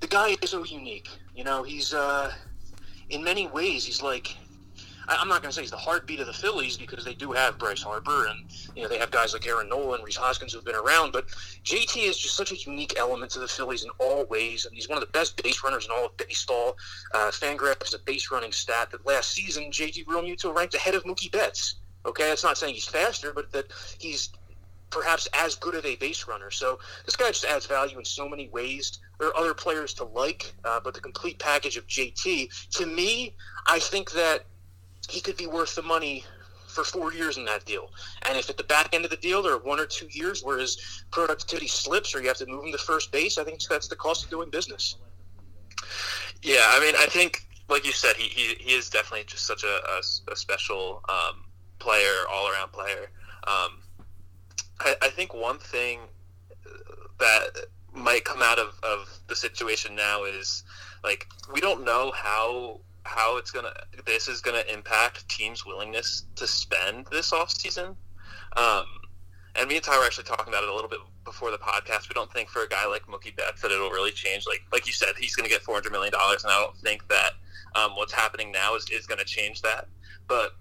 The 0.00 0.06
guy 0.06 0.36
is 0.40 0.50
so 0.50 0.64
unique. 0.64 1.08
You 1.34 1.44
know, 1.44 1.62
he's, 1.62 1.92
uh, 1.92 2.32
in 3.10 3.22
many 3.22 3.46
ways, 3.48 3.84
he's 3.84 4.02
like 4.02 4.36
I'm 5.08 5.28
not 5.28 5.42
going 5.42 5.50
to 5.50 5.54
say 5.54 5.62
he's 5.62 5.70
the 5.70 5.76
heartbeat 5.76 6.20
of 6.20 6.26
the 6.26 6.32
Phillies 6.32 6.76
because 6.76 7.04
they 7.04 7.14
do 7.14 7.32
have 7.32 7.58
Bryce 7.58 7.82
Harper 7.82 8.26
and 8.26 8.44
you 8.74 8.82
know 8.82 8.88
they 8.88 8.98
have 8.98 9.10
guys 9.10 9.32
like 9.32 9.46
Aaron 9.46 9.68
Nola 9.68 9.96
and 9.96 10.04
Rhys 10.04 10.16
Hoskins 10.16 10.52
who've 10.52 10.64
been 10.64 10.76
around. 10.76 11.12
But 11.12 11.28
JT 11.64 12.08
is 12.08 12.18
just 12.18 12.36
such 12.36 12.52
a 12.52 12.56
unique 12.56 12.94
element 12.98 13.30
to 13.32 13.38
the 13.38 13.48
Phillies 13.48 13.84
in 13.84 13.90
all 13.98 14.24
ways, 14.26 14.66
and 14.66 14.74
he's 14.74 14.88
one 14.88 14.98
of 14.98 15.04
the 15.04 15.10
best 15.10 15.42
base 15.42 15.62
runners 15.64 15.86
in 15.86 15.90
all 15.92 16.06
of 16.06 16.16
baseball. 16.16 16.76
Uh, 17.12 17.30
Fangraphs 17.30 17.88
is 17.88 17.94
a 17.94 17.98
base 18.00 18.30
running 18.30 18.52
stat 18.52 18.90
that 18.90 19.06
last 19.06 19.32
season 19.32 19.64
JT 19.70 20.04
Realmuto 20.06 20.54
ranked 20.54 20.74
ahead 20.74 20.94
of 20.94 21.04
Mookie 21.04 21.30
Betts. 21.30 21.76
Okay, 22.04 22.24
that's 22.24 22.42
not 22.42 22.58
saying 22.58 22.74
he's 22.74 22.84
faster, 22.84 23.32
but 23.32 23.52
that 23.52 23.66
he's 23.98 24.30
perhaps 24.92 25.26
as 25.32 25.56
good 25.56 25.74
of 25.74 25.84
a 25.86 25.96
base 25.96 26.28
runner. 26.28 26.50
So 26.50 26.78
this 27.04 27.16
guy 27.16 27.28
just 27.28 27.44
adds 27.44 27.66
value 27.66 27.98
in 27.98 28.04
so 28.04 28.28
many 28.28 28.48
ways. 28.48 29.00
There 29.18 29.28
are 29.28 29.36
other 29.36 29.54
players 29.54 29.94
to 29.94 30.04
like, 30.04 30.52
uh, 30.64 30.80
but 30.80 30.94
the 30.94 31.00
complete 31.00 31.38
package 31.38 31.76
of 31.76 31.86
JT, 31.86 32.70
to 32.70 32.86
me, 32.86 33.34
I 33.66 33.78
think 33.78 34.12
that 34.12 34.44
he 35.08 35.20
could 35.20 35.36
be 35.36 35.46
worth 35.46 35.74
the 35.74 35.82
money 35.82 36.24
for 36.66 36.84
four 36.84 37.12
years 37.12 37.36
in 37.36 37.44
that 37.44 37.64
deal. 37.64 37.90
And 38.22 38.38
if 38.38 38.48
at 38.48 38.56
the 38.56 38.64
back 38.64 38.94
end 38.94 39.04
of 39.04 39.10
the 39.10 39.16
deal 39.18 39.42
there 39.42 39.52
are 39.52 39.58
one 39.58 39.78
or 39.78 39.86
two 39.86 40.08
years 40.10 40.42
where 40.42 40.58
his 40.58 41.04
productivity 41.10 41.68
slips 41.68 42.14
or 42.14 42.22
you 42.22 42.28
have 42.28 42.38
to 42.38 42.46
move 42.46 42.64
him 42.64 42.72
to 42.72 42.78
first 42.78 43.12
base, 43.12 43.36
I 43.36 43.44
think 43.44 43.60
that's 43.68 43.88
the 43.88 43.96
cost 43.96 44.24
of 44.24 44.30
doing 44.30 44.50
business. 44.50 44.96
Yeah, 46.42 46.64
I 46.68 46.80
mean, 46.80 46.94
I 46.98 47.06
think 47.06 47.46
like 47.68 47.86
you 47.86 47.92
said, 47.92 48.16
he, 48.16 48.28
he, 48.28 48.54
he 48.54 48.74
is 48.74 48.90
definitely 48.90 49.24
just 49.26 49.46
such 49.46 49.64
a, 49.64 49.66
a, 49.66 50.32
a 50.32 50.36
special 50.36 51.02
um, 51.08 51.44
player, 51.78 52.24
all 52.30 52.50
around 52.50 52.72
player. 52.72 53.10
Um, 53.46 53.82
I, 54.80 54.94
I 55.02 55.08
think 55.08 55.34
one 55.34 55.58
thing 55.58 56.00
that 57.18 57.66
might 57.94 58.24
come 58.24 58.42
out 58.42 58.58
of, 58.58 58.78
of 58.82 59.08
the 59.28 59.36
situation 59.36 59.94
now 59.94 60.24
is 60.24 60.64
like 61.04 61.26
we 61.52 61.60
don't 61.60 61.84
know 61.84 62.12
how 62.14 62.80
how 63.04 63.36
it's 63.36 63.50
gonna 63.50 63.72
this 64.06 64.28
is 64.28 64.40
gonna 64.40 64.64
impact 64.72 65.28
teams' 65.28 65.66
willingness 65.66 66.24
to 66.36 66.46
spend 66.46 67.06
this 67.10 67.32
off 67.32 67.50
season. 67.50 67.96
Um, 68.56 68.84
and 69.54 69.68
me 69.68 69.76
and 69.76 69.84
Ty 69.84 69.98
were 69.98 70.04
actually 70.04 70.24
talking 70.24 70.48
about 70.48 70.62
it 70.62 70.70
a 70.70 70.74
little 70.74 70.88
bit 70.88 71.00
before 71.24 71.50
the 71.50 71.58
podcast. 71.58 72.08
We 72.08 72.14
don't 72.14 72.32
think 72.32 72.48
for 72.48 72.62
a 72.62 72.68
guy 72.68 72.86
like 72.86 73.02
Mookie 73.06 73.36
Betts 73.36 73.60
that 73.62 73.70
it'll 73.70 73.90
really 73.90 74.12
change. 74.12 74.46
Like 74.46 74.62
like 74.72 74.86
you 74.86 74.92
said, 74.92 75.14
he's 75.18 75.34
going 75.34 75.48
to 75.48 75.52
get 75.52 75.62
four 75.62 75.74
hundred 75.74 75.92
million 75.92 76.12
dollars, 76.12 76.44
and 76.44 76.52
I 76.52 76.60
don't 76.60 76.76
think 76.78 77.06
that 77.08 77.32
um, 77.74 77.96
what's 77.96 78.12
happening 78.12 78.52
now 78.52 78.74
is, 78.74 78.88
is 78.90 79.06
going 79.06 79.18
to 79.18 79.24
change 79.24 79.62
that. 79.62 79.88
But 80.28 80.52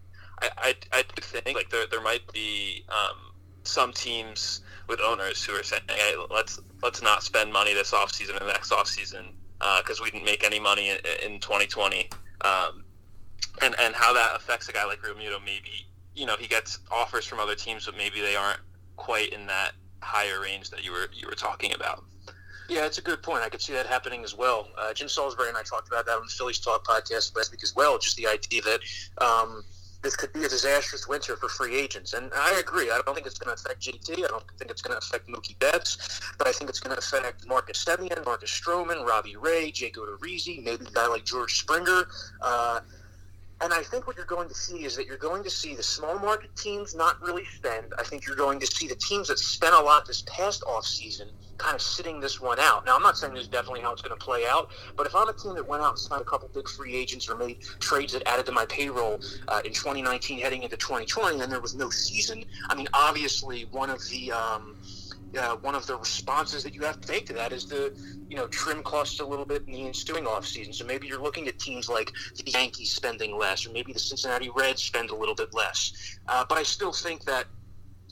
I, 0.41 0.49
I, 0.57 0.75
I 0.91 1.03
do 1.03 1.21
think 1.21 1.55
like 1.55 1.69
there, 1.69 1.85
there 1.89 2.01
might 2.01 2.31
be 2.33 2.83
um, 2.89 3.33
some 3.63 3.93
teams 3.93 4.61
with 4.87 4.99
owners 4.99 5.43
who 5.43 5.53
are 5.53 5.63
saying, 5.63 5.83
hey, 5.87 6.15
let's 6.29 6.59
let's 6.83 7.01
not 7.01 7.23
spend 7.23 7.53
money 7.53 7.73
this 7.73 7.91
offseason 7.91 8.37
and 8.37 8.47
next 8.47 8.71
offseason 8.71 9.27
because 9.77 9.99
uh, 9.99 10.03
we 10.03 10.11
didn't 10.11 10.25
make 10.25 10.43
any 10.43 10.59
money 10.59 10.89
in, 10.89 10.97
in 11.23 11.39
2020. 11.39 12.09
Um, 12.43 12.83
and, 13.61 13.75
and 13.79 13.93
how 13.93 14.13
that 14.13 14.35
affects 14.35 14.69
a 14.69 14.71
guy 14.71 14.85
like 14.85 15.01
Realmuto, 15.01 15.39
maybe, 15.39 15.87
you 16.15 16.25
know, 16.25 16.35
he 16.37 16.47
gets 16.47 16.79
offers 16.91 17.25
from 17.25 17.39
other 17.39 17.55
teams, 17.55 17.85
but 17.85 17.97
maybe 17.97 18.21
they 18.21 18.35
aren't 18.35 18.59
quite 18.95 19.33
in 19.33 19.45
that 19.47 19.73
higher 20.01 20.41
range 20.41 20.69
that 20.69 20.83
you 20.83 20.91
were 20.91 21.07
you 21.13 21.27
were 21.27 21.35
talking 21.35 21.73
about. 21.73 22.03
Yeah, 22.69 22.85
it's 22.85 22.97
a 22.97 23.01
good 23.01 23.21
point. 23.21 23.43
I 23.43 23.49
could 23.49 23.61
see 23.61 23.73
that 23.73 23.85
happening 23.85 24.23
as 24.23 24.35
well. 24.35 24.69
Uh, 24.77 24.93
Jim 24.93 25.09
Salisbury 25.09 25.49
and 25.49 25.57
I 25.57 25.63
talked 25.63 25.87
about 25.89 26.05
that 26.05 26.15
on 26.15 26.23
the 26.23 26.31
Phillies 26.31 26.59
Talk 26.59 26.85
podcast 26.85 27.35
last 27.35 27.51
week 27.51 27.63
as 27.63 27.75
well. 27.75 27.97
Just 27.97 28.15
the 28.15 28.27
idea 28.27 28.61
that 28.61 28.79
um, 29.17 29.63
this 30.01 30.15
could 30.15 30.33
be 30.33 30.43
a 30.43 30.49
disastrous 30.49 31.07
winter 31.07 31.35
for 31.35 31.47
free 31.47 31.75
agents. 31.79 32.13
And 32.13 32.31
I 32.35 32.59
agree. 32.59 32.89
I 32.89 33.01
don't 33.05 33.13
think 33.13 33.27
it's 33.27 33.37
going 33.37 33.55
to 33.55 33.61
affect 33.61 33.81
JT. 33.81 34.23
I 34.23 34.27
don't 34.27 34.43
think 34.57 34.71
it's 34.71 34.81
going 34.81 34.93
to 34.93 34.97
affect 34.97 35.27
Mookie 35.27 35.57
Betts. 35.59 36.21
But 36.37 36.47
I 36.47 36.51
think 36.51 36.69
it's 36.69 36.79
going 36.79 36.95
to 36.95 36.99
affect 36.99 37.47
Marcus 37.47 37.83
Semien, 37.83 38.25
Marcus 38.25 38.49
Stroman, 38.49 39.05
Robbie 39.05 39.35
Ray, 39.35 39.71
Jake 39.71 39.95
Odorizzi, 39.95 40.63
maybe 40.63 40.85
a 40.85 40.91
guy 40.91 41.07
like 41.07 41.23
George 41.23 41.59
Springer. 41.59 42.07
Uh, 42.41 42.79
and 43.61 43.71
I 43.71 43.83
think 43.83 44.07
what 44.07 44.17
you're 44.17 44.25
going 44.25 44.49
to 44.49 44.55
see 44.55 44.85
is 44.85 44.95
that 44.95 45.05
you're 45.05 45.17
going 45.17 45.43
to 45.43 45.49
see 45.49 45.75
the 45.75 45.83
small 45.83 46.17
market 46.17 46.55
teams 46.55 46.95
not 46.95 47.21
really 47.21 47.45
spend. 47.45 47.93
I 47.99 48.03
think 48.03 48.25
you're 48.25 48.35
going 48.35 48.59
to 48.59 48.65
see 48.65 48.87
the 48.87 48.95
teams 48.95 49.27
that 49.27 49.37
spent 49.37 49.75
a 49.75 49.79
lot 49.79 50.07
this 50.07 50.23
past 50.25 50.63
off 50.63 50.85
season 50.85 51.29
kind 51.61 51.75
of 51.75 51.81
sitting 51.81 52.19
this 52.19 52.41
one 52.41 52.59
out. 52.59 52.85
Now, 52.85 52.95
I'm 52.95 53.03
not 53.03 53.17
saying 53.17 53.33
this 53.33 53.43
is 53.43 53.47
definitely 53.47 53.81
how 53.81 53.93
it's 53.93 54.01
going 54.01 54.17
to 54.17 54.23
play 54.23 54.45
out, 54.47 54.71
but 54.95 55.05
if 55.05 55.15
I'm 55.15 55.29
a 55.29 55.33
team 55.33 55.55
that 55.55 55.67
went 55.67 55.83
out 55.83 55.91
and 55.91 55.99
signed 55.99 56.21
a 56.21 56.25
couple 56.25 56.49
big 56.49 56.67
free 56.67 56.95
agents 56.95 57.29
or 57.29 57.35
made 57.35 57.61
trades 57.79 58.13
that 58.13 58.27
added 58.27 58.45
to 58.47 58.51
my 58.51 58.65
payroll 58.65 59.19
uh, 59.47 59.61
in 59.63 59.71
2019 59.71 60.39
heading 60.39 60.63
into 60.63 60.77
2020 60.77 61.41
and 61.41 61.51
there 61.51 61.59
was 61.61 61.75
no 61.75 61.89
season, 61.89 62.43
I 62.69 62.75
mean, 62.75 62.87
obviously 62.93 63.65
one 63.65 63.89
of 63.89 64.01
the 64.09 64.31
um, 64.31 64.75
uh, 65.37 65.55
one 65.57 65.75
of 65.75 65.87
the 65.87 65.95
responses 65.95 66.63
that 66.63 66.73
you 66.73 66.81
have 66.81 66.99
to 66.99 67.07
take 67.07 67.25
to 67.25 67.33
that 67.33 67.53
is 67.53 67.65
to, 67.65 67.93
you 68.29 68.35
know, 68.35 68.47
trim 68.47 68.83
costs 68.83 69.19
a 69.19 69.25
little 69.25 69.45
bit 69.45 69.63
in 69.65 69.73
the 69.73 69.87
ensuing 69.87 70.25
offseason. 70.25 70.73
So 70.75 70.85
maybe 70.85 71.07
you're 71.07 71.21
looking 71.21 71.47
at 71.47 71.57
teams 71.57 71.87
like 71.87 72.11
the 72.35 72.51
Yankees 72.51 72.91
spending 72.91 73.37
less, 73.37 73.65
or 73.65 73.71
maybe 73.71 73.93
the 73.93 73.99
Cincinnati 73.99 74.49
Reds 74.53 74.83
spend 74.83 75.09
a 75.09 75.15
little 75.15 75.35
bit 75.35 75.53
less. 75.53 76.17
Uh, 76.27 76.43
but 76.47 76.57
I 76.57 76.63
still 76.63 76.91
think 76.91 77.23
that 77.25 77.45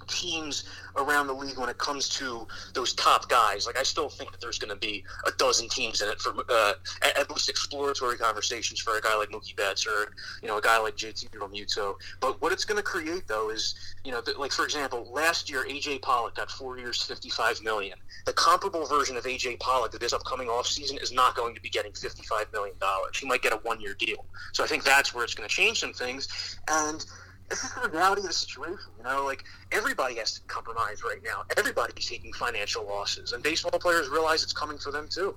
teams 0.10 0.64
around 0.98 1.28
the 1.28 1.34
league 1.34 1.58
when 1.58 1.70
it 1.70 1.78
comes 1.78 2.10
to 2.10 2.48
those 2.74 2.94
top 2.94 3.30
guys. 3.30 3.66
Like 3.66 3.78
I 3.78 3.84
still 3.84 4.10
think 4.10 4.32
that 4.32 4.42
there's 4.42 4.60
going 4.60 4.74
to 4.74 4.80
be 4.80 5.04
a 5.26 5.32
dozen 5.32 5.70
teams 5.70 6.02
in 6.02 6.10
it 6.10 6.20
for 6.20 6.34
uh, 6.50 6.74
at, 7.02 7.30
least 7.30 7.50
exploratory 7.50 8.18
conversations 8.18 8.80
for 8.80 8.98
a 8.98 9.02
guy 9.02 9.16
like 9.16 9.30
Mookie 9.30 9.56
Betts 9.56 9.86
or 9.86 10.14
you 10.42 10.48
know 10.48 10.58
a 10.58 10.62
guy 10.62 10.78
like 10.80 10.96
JT 10.96 11.30
Realmuto. 11.30 11.96
But 12.20 12.42
what 12.42 12.52
it's 12.52 12.66
going 12.66 12.78
to 12.78 12.84
create 12.84 13.28
though 13.28 13.50
is 13.50 13.76
you 14.04 14.12
know 14.12 14.22
like 14.38 14.52
for 14.52 14.66
example 14.66 15.10
last 15.12 15.50
year 15.50 15.66
AJ 15.70 16.02
Pollock 16.02 16.36
got 16.36 16.52
four 16.52 16.78
years, 16.78 17.02
55 17.02 17.64
million. 17.64 17.98
The 18.26 18.34
comparable 18.34 18.86
version 18.86 19.18
of 19.18 19.24
AJ 19.24 19.60
Pollock 19.60 19.92
that 19.92 20.02
this 20.02 20.14
upcoming 20.14 20.48
offseason 20.48 21.02
is 21.02 21.12
not 21.12 21.36
going 21.36 21.56
to 21.56 21.62
be 21.62 21.70
getting 21.70 21.94
55 21.94 22.52
million 22.52 22.76
dollars. 22.80 23.18
He 23.18 23.28
might 23.28 23.42
get 23.42 23.54
a 23.54 23.58
one 23.58 23.80
year 23.80 23.94
deal. 23.94 24.26
So 24.54 24.64
I 24.64 24.68
think 24.68 24.84
that's 24.84 25.14
where 25.14 25.24
it's 25.24 25.36
going 25.36 25.48
to 25.48 25.54
change 25.54 25.80
some 25.80 25.94
things 25.94 26.58
and 26.68 27.06
this 27.50 27.64
is 27.64 27.74
the 27.74 27.90
reality 27.90 28.22
of 28.22 28.28
the 28.28 28.34
situation. 28.34 28.78
You 28.98 29.04
know, 29.04 29.26
like 29.26 29.44
everybody 29.72 30.16
has 30.16 30.34
to 30.34 30.42
compromise 30.42 31.04
right 31.04 31.20
now. 31.24 31.44
Everybody's 31.58 32.08
taking 32.08 32.32
financial 32.34 32.86
losses, 32.86 33.34
and 33.34 33.44
baseball 33.44 33.80
players 33.80 34.10
realize 34.10 34.44
it's 34.44 34.54
coming 34.54 34.78
for 34.78 34.92
them 34.92 35.08
too. 35.10 35.36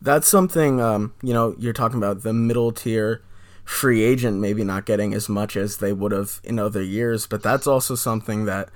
That's 0.00 0.28
something. 0.28 0.80
Um, 0.80 1.14
you 1.22 1.34
know, 1.34 1.54
you're 1.58 1.72
talking 1.72 1.98
about 1.98 2.22
the 2.22 2.32
middle 2.32 2.72
tier 2.72 3.22
free 3.64 4.02
agent 4.02 4.38
maybe 4.38 4.62
not 4.62 4.86
getting 4.86 5.12
as 5.12 5.28
much 5.28 5.56
as 5.56 5.78
they 5.78 5.92
would 5.92 6.12
have 6.12 6.40
in 6.44 6.58
other 6.58 6.82
years, 6.82 7.26
but 7.26 7.42
that's 7.42 7.66
also 7.66 7.96
something 7.96 8.44
that 8.44 8.68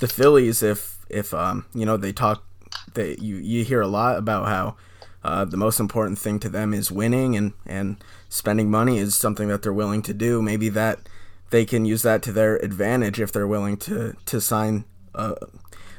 the 0.00 0.08
Phillies, 0.08 0.62
if 0.62 0.98
if 1.08 1.32
um, 1.32 1.66
you 1.74 1.86
know, 1.86 1.96
they 1.96 2.12
talk, 2.12 2.44
they 2.94 3.16
you 3.20 3.36
you 3.36 3.64
hear 3.64 3.80
a 3.80 3.88
lot 3.88 4.18
about 4.18 4.48
how. 4.48 4.76
Uh, 5.24 5.44
the 5.44 5.56
most 5.56 5.78
important 5.78 6.18
thing 6.18 6.40
to 6.40 6.48
them 6.48 6.74
is 6.74 6.90
winning 6.90 7.36
and, 7.36 7.52
and 7.64 8.02
spending 8.28 8.68
money 8.68 8.98
is 8.98 9.14
something 9.14 9.46
that 9.46 9.62
they're 9.62 9.72
willing 9.72 10.02
to 10.02 10.12
do. 10.12 10.42
Maybe 10.42 10.68
that 10.70 10.98
they 11.52 11.64
can 11.66 11.84
use 11.84 12.02
that 12.02 12.22
to 12.22 12.32
their 12.32 12.56
advantage 12.56 13.20
if 13.20 13.30
they're 13.30 13.46
willing 13.46 13.76
to 13.76 14.16
to 14.26 14.40
sign 14.40 14.84
uh, 15.14 15.34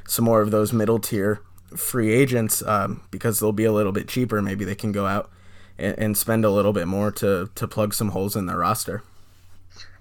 some 0.06 0.26
more 0.26 0.42
of 0.42 0.52
those 0.52 0.74
middle 0.74 1.00
tier 1.00 1.40
free 1.78 2.12
agents 2.12 2.62
um, 2.64 3.02
because 3.12 3.40
they'll 3.40 3.52
be 3.52 3.64
a 3.64 3.72
little 3.72 3.92
bit 3.92 4.08
cheaper. 4.08 4.42
Maybe 4.42 4.66
they 4.66 4.76
can 4.76 4.92
go 4.92 5.06
out 5.08 5.32
and, 5.78 5.98
and, 5.98 6.18
spend 6.18 6.46
a 6.46 6.50
little 6.50 6.74
bit 6.74 6.88
more 6.88 7.12
to 7.12 7.50
to 7.56 7.68
plug 7.68 7.94
some 7.94 8.10
holes 8.10 8.36
in 8.36 8.48
their 8.48 8.58
roster. 8.58 9.04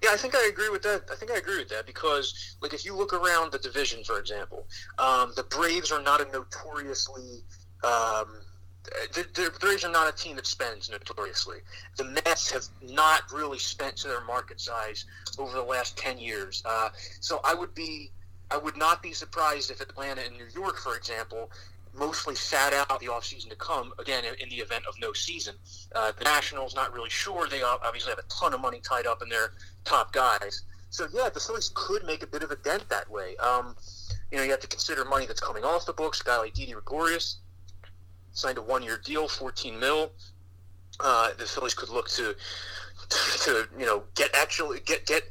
Yeah, 0.03 0.11
I 0.13 0.17
think 0.17 0.35
I 0.35 0.49
agree 0.49 0.71
with 0.71 0.83
that. 0.83 1.03
I 1.13 1.15
think 1.15 1.31
I 1.31 1.37
agree 1.37 1.59
with 1.59 1.69
that 1.69 1.87
because, 1.87 2.57
like, 2.61 2.75
if 2.75 2.85
you 2.85 2.97
look 2.97 3.13
around 3.13 3.53
the 3.53 3.59
division, 3.59 4.03
for 4.03 4.19
example, 4.19 4.67
um, 4.99 5.33
the 5.37 5.45
Braves 5.45 5.93
are 5.93 6.03
not 6.03 6.21
a 6.21 6.25
notoriously 6.33 7.45
um, 7.85 8.41
the, 8.85 9.53
Braves 9.61 9.85
are 9.85 9.91
not 9.91 10.13
a 10.13 10.17
team 10.17 10.37
that 10.37 10.47
spends 10.47 10.91
notoriously. 10.91 11.59
The 11.97 12.05
Mets 12.05 12.51
have 12.51 12.65
not 12.83 13.23
really 13.33 13.59
spent 13.59 13.97
to 13.99 14.09
their 14.09 14.25
market 14.25 14.61
size 14.61 15.05
over 15.39 15.53
the 15.53 15.63
last 15.63 15.97
ten 15.97 16.19
years. 16.19 16.63
Uh, 16.65 16.91
so 17.21 17.41
I 17.45 17.55
would 17.55 17.75
be, 17.75 18.11
I 18.51 18.57
would 18.57 18.77
not 18.77 19.03
be 19.03 19.13
surprised 19.13 19.71
if 19.71 19.81
Atlanta 19.81 20.23
and 20.25 20.37
New 20.37 20.49
York, 20.53 20.79
for 20.79 20.97
example, 20.97 21.51
mostly 21.95 22.35
sat 22.35 22.73
out 22.73 23.01
the 23.01 23.07
offseason 23.07 23.51
to 23.51 23.57
come 23.57 23.93
again 23.99 24.25
in, 24.25 24.35
in, 24.41 24.49
the 24.49 24.57
event 24.57 24.85
of 24.89 24.95
no 25.01 25.13
season. 25.13 25.55
Uh, 25.95 26.13
the 26.19 26.25
Nationals 26.25 26.75
not 26.75 26.93
really 26.93 27.11
sure. 27.11 27.47
They 27.49 27.63
obviously 27.63 28.11
have 28.11 28.19
a 28.19 28.29
ton 28.29 28.55
of 28.55 28.61
money 28.61 28.81
tied 28.81 29.07
up 29.07 29.23
in 29.23 29.29
their 29.29 29.53
top 29.85 30.13
guys. 30.13 30.63
So 30.89 31.07
yeah, 31.13 31.29
the 31.29 31.41
Phillies 31.41 31.71
could 31.75 32.05
make 32.05 32.23
a 32.23 32.27
bit 32.27 32.43
of 32.43 32.51
a 32.51 32.57
dent 32.57 32.89
that 32.89 33.11
way. 33.11 33.37
Um, 33.37 33.77
you 34.31 34.39
know, 34.39 34.45
you 34.45 34.51
have 34.51 34.61
to 34.61 34.67
consider 34.67 35.05
money 35.05 35.27
that's 35.27 35.41
coming 35.41 35.65
off 35.65 35.87
the 35.87 35.93
books. 35.93 36.21
A 36.23 36.25
guy 36.25 36.39
like 36.39 36.55
Didi 36.55 36.73
Gregorius 36.73 37.37
signed 38.33 38.59
a 38.59 38.63
one-year 38.63 39.01
deal, 39.05 39.29
14 39.29 39.79
mil. 39.79 40.11
Uh, 41.01 41.31
the 41.39 41.45
Phillies 41.45 41.75
could 41.75 41.89
look 41.89 42.09
to, 42.11 42.35
to 43.45 43.69
you 43.79 43.87
know, 43.87 44.03
get 44.15 44.31
actually 44.35 44.81
get 44.81 45.07
get 45.07 45.25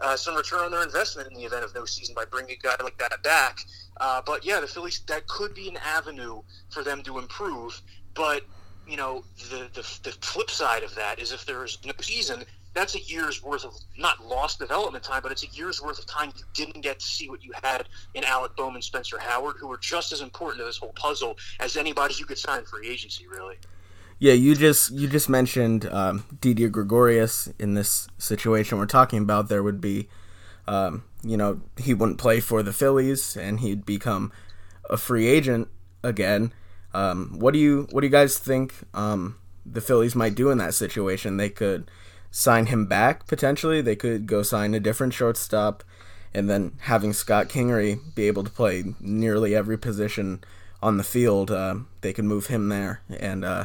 uh, 0.00 0.16
some 0.16 0.34
return 0.34 0.60
on 0.60 0.70
their 0.70 0.82
investment 0.82 1.28
in 1.28 1.36
the 1.36 1.44
event 1.44 1.64
of 1.64 1.74
no 1.74 1.84
season 1.84 2.14
by 2.14 2.24
bringing 2.24 2.52
a 2.52 2.62
guy 2.62 2.76
like 2.82 2.96
that 2.98 3.22
back. 3.22 3.58
Uh, 4.00 4.22
but 4.24 4.44
yeah, 4.44 4.60
the 4.60 4.66
Phillies 4.66 5.00
that 5.08 5.26
could 5.26 5.54
be 5.54 5.68
an 5.68 5.78
avenue 5.84 6.40
for 6.70 6.82
them 6.84 7.02
to 7.02 7.18
improve. 7.18 7.80
But 8.14 8.42
you 8.86 8.96
know, 8.96 9.24
the, 9.50 9.68
the 9.74 10.00
the 10.02 10.12
flip 10.24 10.50
side 10.50 10.82
of 10.82 10.94
that 10.94 11.18
is 11.18 11.32
if 11.32 11.44
there 11.44 11.64
is 11.64 11.78
no 11.84 11.92
season, 12.00 12.44
that's 12.78 12.94
a 12.94 13.00
year's 13.00 13.42
worth 13.42 13.64
of 13.64 13.74
not 13.96 14.24
lost 14.24 14.60
development 14.60 15.02
time, 15.02 15.20
but 15.20 15.32
it's 15.32 15.42
a 15.42 15.48
year's 15.48 15.82
worth 15.82 15.98
of 15.98 16.06
time 16.06 16.32
you 16.36 16.44
didn't 16.54 16.80
get 16.80 17.00
to 17.00 17.06
see 17.06 17.28
what 17.28 17.44
you 17.44 17.50
had 17.64 17.88
in 18.14 18.22
Alec 18.22 18.54
Bohm, 18.56 18.80
Spencer 18.80 19.18
Howard, 19.18 19.56
who 19.58 19.66
were 19.66 19.78
just 19.78 20.12
as 20.12 20.20
important 20.20 20.60
to 20.60 20.64
this 20.64 20.78
whole 20.78 20.92
puzzle 20.92 21.36
as 21.58 21.76
anybody 21.76 22.14
you 22.16 22.24
could 22.24 22.38
sign 22.38 22.64
free 22.64 22.88
agency, 22.88 23.26
really. 23.26 23.56
Yeah, 24.20 24.34
you 24.34 24.54
just 24.54 24.92
you 24.92 25.08
just 25.08 25.28
mentioned 25.28 25.86
um, 25.86 26.24
Didi 26.40 26.68
Gregorius 26.68 27.48
in 27.58 27.74
this 27.74 28.08
situation 28.16 28.78
we're 28.78 28.86
talking 28.86 29.22
about. 29.22 29.48
There 29.48 29.62
would 29.62 29.80
be, 29.80 30.08
um, 30.68 31.04
you 31.22 31.36
know, 31.36 31.60
he 31.78 31.94
wouldn't 31.94 32.18
play 32.18 32.38
for 32.40 32.62
the 32.62 32.72
Phillies, 32.72 33.36
and 33.36 33.60
he'd 33.60 33.84
become 33.84 34.32
a 34.88 34.96
free 34.96 35.26
agent 35.26 35.68
again. 36.02 36.52
Um, 36.94 37.38
what 37.38 37.54
do 37.54 37.60
you 37.60 37.88
what 37.90 38.00
do 38.00 38.06
you 38.06 38.12
guys 38.12 38.38
think 38.38 38.74
um, 38.94 39.38
the 39.66 39.80
Phillies 39.80 40.14
might 40.14 40.34
do 40.34 40.50
in 40.50 40.58
that 40.58 40.74
situation? 40.74 41.36
They 41.36 41.50
could 41.50 41.88
sign 42.30 42.66
him 42.66 42.86
back 42.86 43.26
potentially. 43.26 43.80
They 43.80 43.96
could 43.96 44.26
go 44.26 44.42
sign 44.42 44.74
a 44.74 44.80
different 44.80 45.14
shortstop, 45.14 45.82
and 46.34 46.48
then 46.48 46.72
having 46.80 47.12
Scott 47.12 47.48
Kingery 47.48 48.14
be 48.14 48.26
able 48.26 48.44
to 48.44 48.50
play 48.50 48.84
nearly 49.00 49.54
every 49.54 49.78
position 49.78 50.42
on 50.82 50.96
the 50.96 51.04
field, 51.04 51.50
uh, 51.50 51.76
they 52.02 52.12
could 52.12 52.24
move 52.24 52.46
him 52.46 52.68
there, 52.68 53.02
and 53.08 53.44
uh, 53.44 53.64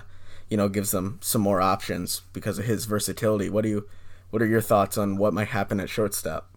you 0.50 0.58
know 0.58 0.70
gives 0.70 0.92
them 0.92 1.20
some 1.22 1.42
more 1.42 1.62
options 1.62 2.22
because 2.34 2.58
of 2.58 2.66
his 2.66 2.86
versatility. 2.86 3.50
What 3.50 3.64
do 3.64 3.70
you, 3.70 3.90
what 4.30 4.42
are 4.42 4.48
your 4.48 4.62
thoughts 4.62 4.98
on 4.98 5.18
what 5.18 5.34
might 5.34 5.50
happen 5.50 5.80
at 5.80 5.90
shortstop? 5.90 6.50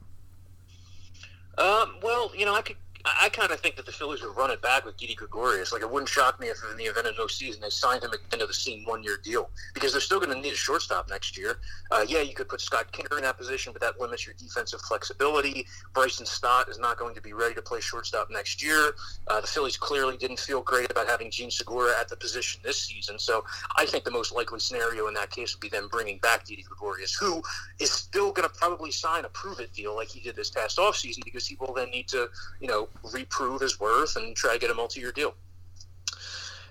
Um, 1.59 1.97
well, 2.03 2.33
you 2.37 2.45
know, 2.45 2.55
I 2.55 2.63
could 2.63 2.77
I, 3.07 3.27
I 3.27 3.29
kind 3.29 3.51
of 3.51 3.61
think 3.61 3.77
that 3.77 3.87
the 3.87 3.93
Phillies 3.93 4.23
would 4.23 4.37
run 4.37 4.51
it 4.51 4.61
back 4.61 4.85
with 4.85 4.97
Didi 4.97 5.15
Gregorius. 5.15 5.73
Like, 5.73 5.83
it 5.83 5.91
wouldn't 5.91 6.09
shock 6.09 6.39
me 6.41 6.49
if 6.49 6.59
in 6.71 6.77
the 6.77 6.85
event 6.85 7.07
of 7.07 7.15
no 7.17 7.27
season 7.27 7.63
they 7.63 7.71
signed 7.71 8.03
him 8.03 8.11
at 8.13 8.19
the 8.29 8.35
end 8.35 8.43
of 8.43 8.49
the 8.49 8.55
season 8.55 8.85
one 8.85 9.03
year 9.03 9.19
deal 9.23 9.49
because 9.73 9.93
they're 9.93 10.01
still 10.01 10.21
going 10.21 10.35
to 10.35 10.41
need 10.41 10.53
a 10.53 10.57
shortstop 10.57 11.09
next 11.09 11.39
year. 11.39 11.59
Uh, 11.91 12.05
yeah, 12.09 12.21
you 12.21 12.35
could 12.35 12.49
put 12.49 12.61
Scott 12.61 12.93
Kingery 12.93 13.19
in 13.19 13.23
that 13.23 13.39
position, 13.39 13.73
but 13.73 13.81
that 13.81 14.01
limits 14.01 14.27
your 14.27 14.35
defensive 14.39 14.81
flexibility. 14.81 15.67
Bryson 15.95 16.27
Stott 16.27 16.69
is 16.69 16.79
not 16.79 16.99
going 16.99 17.15
to 17.15 17.21
be 17.21 17.33
ready 17.33 17.55
to 17.55 17.63
play 17.63 17.81
shortstop 17.81 18.29
next 18.31 18.63
year. 18.63 18.93
Uh, 19.29 19.41
the 19.41 19.47
Phillies 19.47 19.77
clearly 19.77 20.17
didn't 20.17 20.41
feel 20.41 20.61
great 20.61 20.91
about 20.91 21.07
having 21.07 21.31
Jean 21.31 21.51
Segura 21.51 21.93
at 21.99 22.09
the 22.09 22.17
position 22.17 22.61
this 22.65 22.83
season. 22.83 23.19
So 23.19 23.45
I 23.77 23.87
think 23.87 24.05
the 24.05 24.11
most 24.11 24.35
likely 24.35 24.59
scenario 24.59 25.07
in 25.07 25.15
that 25.15 25.31
case 25.31 25.55
would 25.55 25.61
be 25.61 25.69
them 25.69 25.89
bringing 25.91 26.19
back 26.19 26.45
Didi 26.45 26.63
Gregorius, 26.63 27.15
who 27.15 27.43
is 27.79 27.91
still 27.91 28.33
going 28.33 28.49
to 28.49 28.55
probably 28.55 28.91
sign 28.91 29.25
a 29.25 29.29
prove 29.29 29.61
it 29.61 29.73
deal 29.73 29.95
like 29.95 30.09
he 30.09 30.21
did 30.21 30.35
this 30.35 30.51
past 30.51 30.79
offseason 30.79 31.25
because 31.25 31.47
he 31.47 31.57
will 31.61 31.75
then 31.75 31.91
need 31.91 32.09
to, 32.09 32.29
you 32.61 32.69
know, 32.69 32.89
reprove 33.13 33.61
his 33.61 33.79
worth 33.81 34.17
and 34.17 34.35
try 34.37 34.55
to 34.55 34.59
get 34.59 34.71
a 34.71 34.75
multi 34.75 35.01
year 35.01 35.13
deal. 35.13 35.35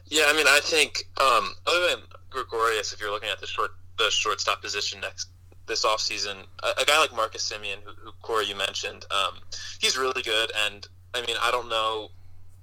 Yeah, 0.07 0.25
I 0.27 0.33
mean, 0.33 0.45
I 0.47 0.59
think 0.61 1.09
um, 1.19 1.55
other 1.65 1.87
than 1.89 1.99
Gregorius, 2.29 2.93
if 2.93 3.01
you're 3.01 3.11
looking 3.11 3.29
at 3.29 3.39
the 3.39 3.47
short 3.47 3.71
the 3.97 4.09
shortstop 4.09 4.61
position 4.61 4.99
next 4.99 5.29
this 5.67 5.85
offseason, 5.85 6.35
a, 6.61 6.81
a 6.81 6.85
guy 6.85 6.99
like 6.99 7.15
Marcus 7.15 7.49
Semien, 7.49 7.77
who, 7.83 7.91
who 7.97 8.11
Corey 8.21 8.45
you 8.45 8.55
mentioned, 8.55 9.05
um, 9.09 9.39
he's 9.79 9.97
really 9.97 10.21
good. 10.21 10.51
And 10.67 10.87
I 11.13 11.25
mean, 11.25 11.37
I 11.41 11.49
don't 11.49 11.69
know 11.69 12.09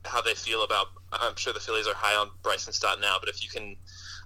how 0.04 0.20
they 0.20 0.34
feel 0.34 0.64
about. 0.64 0.88
I'm 1.12 1.36
sure 1.36 1.52
the 1.52 1.60
Phillies 1.60 1.88
are 1.88 1.94
high 1.94 2.14
on 2.14 2.30
Bryson 2.42 2.72
Stott 2.72 3.00
now, 3.00 3.16
but 3.18 3.28
if 3.28 3.42
you 3.42 3.48
can 3.48 3.76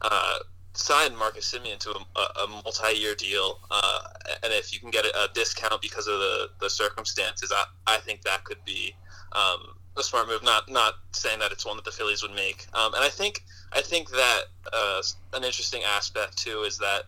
uh, 0.02 0.38
sign 0.74 1.16
Marcus 1.16 1.52
Semien 1.52 1.78
to 1.78 1.90
a, 1.90 2.44
a 2.44 2.48
multi-year 2.48 3.14
deal, 3.14 3.60
uh, 3.70 4.00
and 4.42 4.52
if 4.52 4.72
you 4.72 4.80
can 4.80 4.90
get 4.90 5.04
a, 5.04 5.28
discount 5.34 5.80
because 5.82 6.06
of 6.06 6.18
the, 6.18 6.48
the 6.60 6.70
circumstances, 6.70 7.52
I, 7.54 7.64
I 7.86 7.96
think 7.98 8.22
that 8.22 8.44
could 8.44 8.62
be 8.64 8.94
um, 9.36 9.76
a 9.96 10.02
smart 10.02 10.28
move. 10.28 10.42
Not 10.42 10.70
not 10.70 10.94
saying 11.12 11.38
that 11.40 11.52
it's 11.52 11.66
one 11.66 11.76
that 11.76 11.84
the 11.84 11.92
Phillies 11.92 12.22
would 12.22 12.34
make. 12.34 12.66
Um, 12.74 12.94
and 12.94 13.02
I 13.02 13.08
think 13.08 13.44
I 13.72 13.80
think 13.80 14.10
that 14.10 14.42
uh, 14.72 15.02
an 15.34 15.44
interesting 15.44 15.82
aspect 15.84 16.38
too 16.38 16.62
is 16.62 16.78
that 16.78 17.04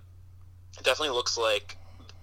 it 0.78 0.84
definitely 0.84 1.14
looks 1.14 1.36
like 1.38 1.76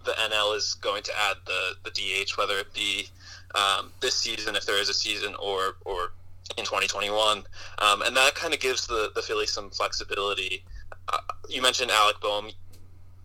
the 0.05 0.11
NL 0.11 0.55
is 0.55 0.75
going 0.75 1.03
to 1.03 1.11
add 1.19 1.37
the 1.45 1.75
the 1.83 1.91
DH, 1.91 2.37
whether 2.37 2.57
it 2.57 2.73
be 2.73 3.09
um, 3.55 3.91
this 4.01 4.15
season 4.15 4.55
if 4.55 4.65
there 4.65 4.79
is 4.79 4.89
a 4.89 4.93
season 4.93 5.35
or 5.35 5.75
or 5.85 6.11
in 6.57 6.63
2021, 6.63 7.39
um, 7.79 8.01
and 8.03 8.15
that 8.15 8.35
kind 8.35 8.53
of 8.53 8.59
gives 8.59 8.85
the 8.87 9.11
the 9.15 9.21
Phillies 9.21 9.51
some 9.51 9.69
flexibility 9.71 10.63
uh, 11.09 11.19
you 11.49 11.61
mentioned 11.61 11.91
Alec 11.91 12.19
Bohm. 12.19 12.49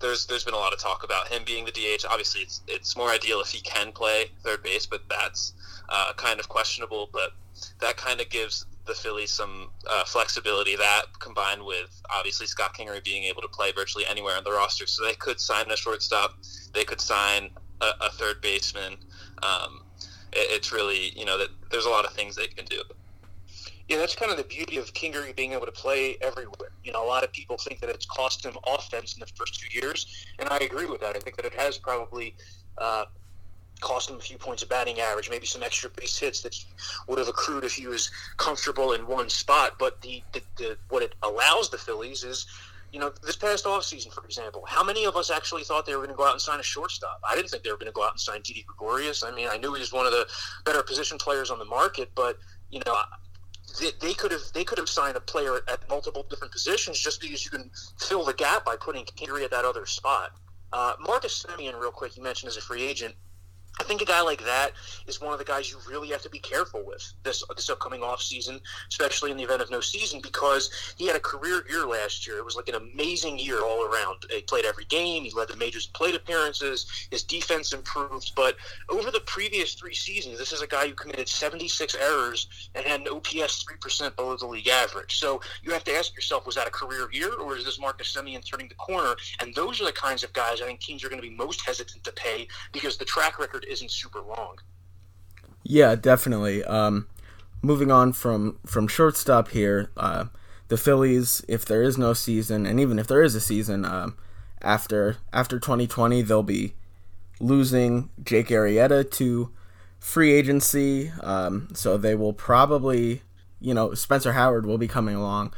There's 0.00 0.26
there's 0.26 0.44
been 0.44 0.54
a 0.54 0.58
lot 0.58 0.72
of 0.72 0.78
talk 0.78 1.04
about 1.04 1.28
him 1.28 1.42
being 1.44 1.64
the 1.64 1.72
DH. 1.72 2.04
Obviously, 2.08 2.42
it's 2.42 2.62
it's 2.66 2.96
more 2.96 3.10
ideal 3.10 3.40
if 3.40 3.48
he 3.48 3.60
can 3.60 3.92
play 3.92 4.30
third 4.42 4.62
base, 4.62 4.86
but 4.86 5.02
that's 5.08 5.52
uh, 5.88 6.12
kind 6.16 6.40
of 6.40 6.48
questionable. 6.48 7.08
But 7.12 7.32
that 7.80 7.96
kind 7.96 8.20
of 8.20 8.28
gives 8.30 8.64
the 8.86 8.94
Phillies 8.94 9.30
some 9.30 9.70
uh, 9.88 10.04
flexibility. 10.04 10.76
That 10.76 11.06
combined 11.18 11.64
with 11.64 11.90
obviously 12.14 12.46
Scott 12.46 12.74
Kingery 12.74 13.04
being 13.04 13.24
able 13.24 13.42
to 13.42 13.48
play 13.48 13.72
virtually 13.72 14.06
anywhere 14.06 14.36
on 14.36 14.44
the 14.44 14.52
roster, 14.52 14.86
so 14.86 15.04
they 15.04 15.14
could 15.14 15.40
sign 15.40 15.70
a 15.70 15.76
shortstop, 15.76 16.36
they 16.72 16.84
could 16.84 17.00
sign 17.00 17.50
a, 17.80 17.90
a 18.00 18.10
third 18.10 18.40
baseman. 18.40 18.96
Um, 19.42 19.82
it, 20.32 20.48
it's 20.50 20.72
really 20.72 21.12
you 21.18 21.24
know 21.24 21.38
that 21.38 21.48
there's 21.70 21.86
a 21.86 21.90
lot 21.90 22.04
of 22.04 22.12
things 22.12 22.36
they 22.36 22.46
can 22.46 22.64
do 22.64 22.82
yeah, 23.90 23.96
that's 23.96 24.14
kind 24.14 24.30
of 24.30 24.36
the 24.38 24.44
beauty 24.44 24.76
of 24.76 24.94
Kingery 24.94 25.34
being 25.34 25.52
able 25.52 25.66
to 25.66 25.72
play 25.72 26.16
everywhere. 26.20 26.70
You 26.84 26.92
know, 26.92 27.04
a 27.04 27.08
lot 27.08 27.24
of 27.24 27.32
people 27.32 27.58
think 27.58 27.80
that 27.80 27.90
it's 27.90 28.06
cost 28.06 28.44
him 28.46 28.56
offense 28.64 29.14
in 29.14 29.20
the 29.20 29.26
first 29.34 29.60
two 29.60 29.80
years, 29.80 30.26
and 30.38 30.48
I 30.48 30.58
agree 30.58 30.86
with 30.86 31.00
that. 31.00 31.16
I 31.16 31.18
think 31.18 31.34
that 31.34 31.44
it 31.44 31.54
has 31.54 31.76
probably 31.76 32.36
uh, 32.78 33.06
cost 33.80 34.08
him 34.08 34.16
a 34.16 34.20
few 34.20 34.38
points 34.38 34.62
of 34.62 34.68
batting 34.68 35.00
average, 35.00 35.28
maybe 35.28 35.44
some 35.44 35.64
extra 35.64 35.90
base 35.90 36.16
hits 36.16 36.40
that 36.42 36.54
he 36.54 36.66
would 37.08 37.18
have 37.18 37.26
accrued 37.26 37.64
if 37.64 37.72
he 37.72 37.88
was 37.88 38.12
comfortable 38.36 38.92
in 38.92 39.08
one 39.08 39.28
spot. 39.28 39.72
But 39.76 40.00
the, 40.02 40.22
the, 40.32 40.42
the 40.56 40.78
what 40.88 41.02
it 41.02 41.16
allows 41.24 41.68
the 41.68 41.78
Phillies 41.78 42.22
is 42.22 42.46
you 42.92 42.98
know, 42.98 43.12
this 43.24 43.36
past 43.36 43.66
offseason, 43.66 44.12
for 44.12 44.24
example, 44.24 44.64
how 44.66 44.82
many 44.82 45.04
of 45.04 45.16
us 45.16 45.30
actually 45.30 45.62
thought 45.62 45.86
they 45.86 45.94
were 45.94 45.98
going 45.98 46.10
to 46.10 46.16
go 46.16 46.26
out 46.26 46.32
and 46.32 46.40
sign 46.40 46.58
a 46.58 46.62
shortstop? 46.62 47.20
I 47.28 47.36
didn't 47.36 47.50
think 47.50 47.62
they 47.62 47.70
were 47.70 47.76
going 47.76 47.86
to 47.86 47.92
go 47.92 48.02
out 48.02 48.12
and 48.12 48.20
sign 48.20 48.40
Didi 48.42 48.64
Gregorius. 48.66 49.22
I 49.22 49.30
mean, 49.30 49.46
I 49.48 49.58
knew 49.58 49.72
he 49.74 49.80
was 49.80 49.92
one 49.92 50.06
of 50.06 50.12
the 50.12 50.26
better 50.64 50.82
position 50.82 51.16
players 51.16 51.50
on 51.50 51.60
the 51.60 51.64
market, 51.64 52.10
but, 52.16 52.38
you 52.70 52.80
know, 52.84 53.00
they, 54.00 54.14
could 54.14 54.32
have 54.32 54.42
they 54.54 54.64
could 54.64 54.78
have 54.78 54.88
signed 54.88 55.16
a 55.16 55.20
player 55.20 55.60
at 55.68 55.88
multiple 55.88 56.24
different 56.28 56.52
positions 56.52 56.98
just 56.98 57.20
because 57.20 57.44
you 57.44 57.50
can 57.50 57.70
fill 57.98 58.24
the 58.24 58.34
gap 58.34 58.64
by 58.64 58.76
putting 58.76 59.04
Kingery 59.04 59.44
at 59.44 59.50
that 59.50 59.64
other 59.64 59.86
spot. 59.86 60.32
Uh, 60.72 60.94
Marcus 61.00 61.44
Semien, 61.44 61.78
real 61.80 61.90
quick, 61.90 62.16
you 62.16 62.22
mentioned 62.22 62.48
as 62.48 62.56
a 62.56 62.60
free 62.60 62.82
agent. 62.82 63.14
I 63.80 63.82
think 63.82 64.02
a 64.02 64.04
guy 64.04 64.20
like 64.20 64.44
that 64.44 64.72
is 65.06 65.22
one 65.22 65.32
of 65.32 65.38
the 65.38 65.44
guys 65.44 65.70
you 65.70 65.78
really 65.88 66.08
have 66.08 66.20
to 66.22 66.28
be 66.28 66.38
careful 66.38 66.84
with 66.84 67.14
this 67.22 67.42
this 67.56 67.70
upcoming 67.70 68.02
off 68.02 68.20
season, 68.20 68.60
especially 68.90 69.30
in 69.30 69.38
the 69.38 69.42
event 69.42 69.62
of 69.62 69.70
no 69.70 69.80
season, 69.80 70.20
because 70.20 70.94
he 70.98 71.06
had 71.06 71.16
a 71.16 71.20
career 71.20 71.64
year 71.66 71.86
last 71.86 72.26
year. 72.26 72.36
It 72.36 72.44
was 72.44 72.56
like 72.56 72.68
an 72.68 72.74
amazing 72.74 73.38
year 73.38 73.62
all 73.64 73.86
around. 73.86 74.26
He 74.30 74.42
played 74.42 74.66
every 74.66 74.84
game. 74.84 75.24
He 75.24 75.30
led 75.30 75.48
the 75.48 75.56
majors 75.56 75.86
plate 75.86 76.14
appearances. 76.14 76.86
His 77.10 77.22
defense 77.22 77.72
improved. 77.72 78.32
But 78.36 78.56
over 78.90 79.10
the 79.10 79.20
previous 79.20 79.72
three 79.72 79.94
seasons, 79.94 80.38
this 80.38 80.52
is 80.52 80.60
a 80.60 80.66
guy 80.66 80.86
who 80.86 80.94
committed 80.94 81.26
76 81.26 81.94
errors 81.94 82.48
and 82.74 82.84
had 82.84 83.00
an 83.00 83.08
OPS 83.08 83.62
three 83.62 83.78
percent 83.78 84.14
below 84.14 84.36
the 84.36 84.46
league 84.46 84.68
average. 84.68 85.18
So 85.18 85.40
you 85.62 85.72
have 85.72 85.84
to 85.84 85.94
ask 85.94 86.14
yourself, 86.14 86.44
was 86.44 86.56
that 86.56 86.68
a 86.68 86.70
career 86.70 87.08
year, 87.12 87.32
or 87.32 87.56
is 87.56 87.64
this 87.64 87.80
Marcus 87.80 88.14
Semien 88.14 88.44
turning 88.44 88.68
the 88.68 88.74
corner? 88.74 89.14
And 89.40 89.54
those 89.54 89.80
are 89.80 89.86
the 89.86 89.92
kinds 89.92 90.22
of 90.22 90.34
guys 90.34 90.60
I 90.60 90.66
think 90.66 90.80
teams 90.80 91.02
are 91.02 91.08
going 91.08 91.22
to 91.22 91.26
be 91.26 91.34
most 91.34 91.64
hesitant 91.64 92.04
to 92.04 92.12
pay 92.12 92.46
because 92.72 92.98
the 92.98 93.06
track 93.06 93.38
record 93.38 93.64
isn't 93.70 93.90
super 93.90 94.20
long. 94.20 94.58
Yeah, 95.62 95.94
definitely. 95.94 96.64
Um, 96.64 97.06
moving 97.62 97.90
on 97.90 98.12
from 98.12 98.58
from 98.66 98.88
shortstop 98.88 99.48
here, 99.48 99.90
uh, 99.96 100.26
the 100.68 100.76
Phillies, 100.76 101.44
if 101.48 101.64
there 101.64 101.82
is 101.82 101.98
no 101.98 102.12
season, 102.12 102.66
and 102.66 102.80
even 102.80 102.98
if 102.98 103.06
there 103.06 103.22
is 103.22 103.34
a 103.34 103.40
season, 103.40 103.84
um, 103.84 104.16
after 104.62 105.16
after 105.32 105.58
2020, 105.58 106.22
they'll 106.22 106.42
be 106.42 106.74
losing 107.40 108.10
Jake 108.22 108.48
Arrieta 108.48 109.08
to 109.12 109.50
free 109.98 110.32
agency. 110.32 111.12
Um, 111.22 111.68
so 111.74 111.96
they 111.96 112.14
will 112.14 112.32
probably, 112.32 113.22
you 113.60 113.74
know, 113.74 113.94
Spencer 113.94 114.32
Howard 114.32 114.66
will 114.66 114.78
be 114.78 114.88
coming 114.88 115.14
along, 115.14 115.52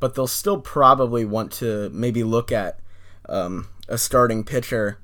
but 0.00 0.14
they'll 0.14 0.26
still 0.26 0.60
probably 0.60 1.24
want 1.24 1.52
to 1.54 1.90
maybe 1.90 2.22
look 2.22 2.52
at 2.52 2.80
um, 3.28 3.68
a 3.88 3.98
starting 3.98 4.44
pitcher 4.44 4.98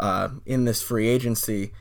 uh, 0.00 0.30
in 0.46 0.64
this 0.64 0.82
free 0.82 1.08
agency 1.08 1.72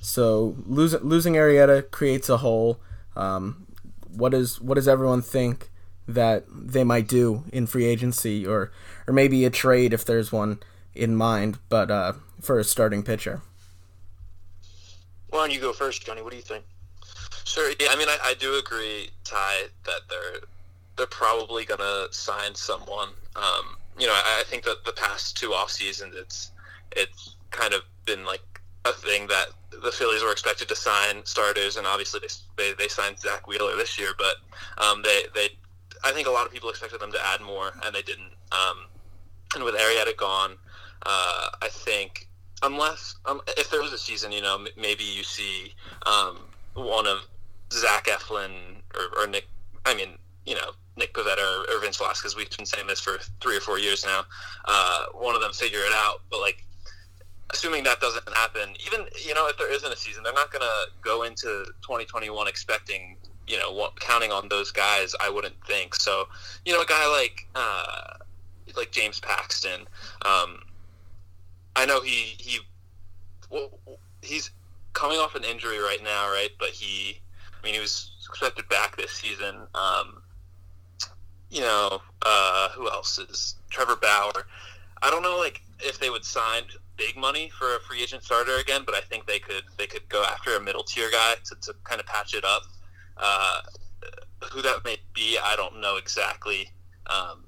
so 0.00 0.56
losing 0.66 1.00
losing 1.00 1.34
Arrieta 1.34 1.88
creates 1.90 2.28
a 2.28 2.38
hole. 2.38 2.80
Um, 3.16 3.66
what 4.08 4.32
does 4.32 4.60
what 4.60 4.74
does 4.74 4.88
everyone 4.88 5.22
think 5.22 5.70
that 6.08 6.44
they 6.50 6.82
might 6.82 7.06
do 7.06 7.44
in 7.52 7.66
free 7.66 7.84
agency 7.84 8.46
or 8.46 8.72
or 9.06 9.12
maybe 9.12 9.44
a 9.44 9.50
trade 9.50 9.92
if 9.92 10.04
there's 10.04 10.32
one 10.32 10.58
in 10.94 11.14
mind, 11.14 11.58
but 11.68 11.90
uh, 11.90 12.14
for 12.40 12.58
a 12.58 12.64
starting 12.64 13.02
pitcher? 13.02 13.42
Why 15.28 15.40
don't 15.40 15.52
you 15.52 15.60
go 15.60 15.72
first, 15.72 16.04
Johnny? 16.04 16.22
What 16.22 16.30
do 16.30 16.36
you 16.36 16.42
think? 16.42 16.64
Sure. 17.44 17.70
Yeah, 17.78 17.88
I 17.90 17.96
mean, 17.96 18.08
I, 18.08 18.18
I 18.24 18.34
do 18.34 18.58
agree, 18.58 19.10
Ty, 19.24 19.64
that 19.84 20.00
they're 20.08 20.40
they're 20.96 21.06
probably 21.06 21.66
gonna 21.66 22.06
sign 22.10 22.54
someone. 22.54 23.10
Um, 23.36 23.76
you 23.98 24.06
know, 24.06 24.14
I, 24.14 24.40
I 24.40 24.44
think 24.44 24.64
that 24.64 24.84
the 24.86 24.92
past 24.92 25.36
two 25.36 25.52
off 25.52 25.70
seasons, 25.70 26.14
it's 26.16 26.52
it's 26.92 27.36
kind 27.50 27.74
of 27.74 27.82
been 28.06 28.24
like 28.24 28.42
a 28.84 28.92
thing 28.92 29.26
that 29.28 29.46
the 29.82 29.92
Phillies 29.92 30.22
were 30.22 30.32
expected 30.32 30.68
to 30.68 30.76
sign 30.76 31.24
starters, 31.24 31.76
and 31.76 31.86
obviously 31.86 32.20
they 32.56 32.72
they, 32.72 32.88
signed 32.88 33.18
Zack 33.18 33.46
Wheeler 33.46 33.76
this 33.76 33.98
year, 33.98 34.10
but 34.18 34.36
um, 34.82 35.02
they 35.02 35.24
they 35.34 35.48
I 36.04 36.12
think 36.12 36.26
a 36.26 36.30
lot 36.30 36.46
of 36.46 36.52
people 36.52 36.70
expected 36.70 37.00
them 37.00 37.12
to 37.12 37.26
add 37.26 37.40
more, 37.40 37.72
and 37.84 37.94
they 37.94 38.02
didn't. 38.02 38.32
Um, 38.52 38.86
and 39.54 39.64
with 39.64 39.74
Arrieta 39.74 40.16
gone, 40.16 40.52
uh, 41.04 41.50
I 41.62 41.68
think 41.68 42.28
unless 42.62 43.16
um, 43.26 43.40
if 43.56 43.70
there 43.70 43.82
was 43.82 43.92
a 43.92 43.98
season, 43.98 44.32
you 44.32 44.42
know, 44.42 44.56
m- 44.56 44.68
maybe 44.76 45.04
you 45.04 45.22
see 45.22 45.74
um, 46.06 46.38
one 46.74 47.06
of 47.06 47.26
Zach 47.72 48.06
Eflin 48.06 48.50
or, 48.94 49.22
or 49.22 49.26
Nick. 49.26 49.46
I 49.86 49.94
mean, 49.94 50.18
you 50.46 50.54
know, 50.54 50.72
Nick 50.96 51.14
Pivetta 51.14 51.38
or, 51.38 51.76
or 51.76 51.80
Vince 51.80 51.96
Velasquez. 51.96 52.36
We've 52.36 52.50
been 52.56 52.66
saying 52.66 52.86
this 52.86 53.00
for 53.00 53.18
three 53.40 53.56
or 53.56 53.60
four 53.60 53.78
years 53.78 54.04
now. 54.04 54.24
Uh, 54.66 55.06
one 55.12 55.34
of 55.34 55.40
them 55.40 55.52
figure 55.52 55.80
it 55.80 55.92
out, 55.94 56.22
but 56.30 56.40
like 56.40 56.64
assuming 57.52 57.84
that 57.84 58.00
doesn't 58.00 58.28
happen, 58.34 58.70
even 58.86 59.06
you 59.24 59.34
know 59.34 59.46
if 59.48 59.56
there 59.58 59.72
isn't 59.72 59.92
a 59.92 59.96
season, 59.96 60.22
they're 60.22 60.32
not 60.32 60.50
going 60.50 60.62
to 60.62 60.90
go 61.02 61.22
into 61.22 61.64
2021 61.82 62.48
expecting 62.48 63.16
you 63.50 63.58
know 63.58 63.72
what, 63.72 63.98
counting 63.98 64.30
on 64.30 64.48
those 64.48 64.70
guys. 64.70 65.14
I 65.20 65.28
wouldn't 65.28 65.56
think 65.66 65.96
so. 65.96 66.28
You 66.64 66.72
know, 66.72 66.82
a 66.82 66.86
guy 66.86 67.06
like 67.08 67.48
uh, 67.56 68.14
like 68.76 68.92
James 68.92 69.18
Paxton. 69.18 69.80
Um, 70.24 70.62
I 71.74 71.84
know 71.84 72.00
he 72.00 72.36
he 72.38 72.60
well, 73.50 73.70
he's 74.22 74.50
coming 74.92 75.18
off 75.18 75.34
an 75.34 75.44
injury 75.44 75.78
right 75.78 76.02
now, 76.02 76.30
right? 76.30 76.50
But 76.58 76.68
he, 76.68 77.20
I 77.60 77.64
mean, 77.64 77.74
he 77.74 77.80
was 77.80 78.12
expected 78.28 78.68
back 78.68 78.96
this 78.96 79.10
season. 79.10 79.56
Um, 79.74 80.22
you 81.50 81.60
know, 81.60 82.00
uh, 82.22 82.68
who 82.70 82.88
else 82.88 83.18
is 83.18 83.56
Trevor 83.68 83.96
Bauer? 83.96 84.46
I 85.02 85.10
don't 85.10 85.22
know, 85.22 85.38
like 85.38 85.60
if 85.80 85.98
they 85.98 86.10
would 86.10 86.24
sign 86.24 86.62
big 87.00 87.16
money 87.16 87.50
for 87.58 87.76
a 87.76 87.80
free 87.80 88.02
agent 88.02 88.22
starter 88.22 88.56
again, 88.56 88.82
but 88.84 88.94
I 88.94 89.00
think 89.00 89.26
they 89.26 89.38
could 89.38 89.64
they 89.78 89.86
could 89.86 90.06
go 90.10 90.22
after 90.22 90.54
a 90.54 90.60
middle 90.60 90.84
tier 90.84 91.10
guy 91.10 91.34
to, 91.46 91.54
to 91.62 91.74
kind 91.84 91.98
of 91.98 92.06
patch 92.06 92.34
it 92.34 92.44
up. 92.44 92.62
Uh, 93.16 93.62
who 94.52 94.62
that 94.62 94.84
may 94.84 94.98
be, 95.14 95.38
I 95.42 95.56
don't 95.56 95.80
know 95.80 95.96
exactly. 95.96 96.70
Um, 97.06 97.44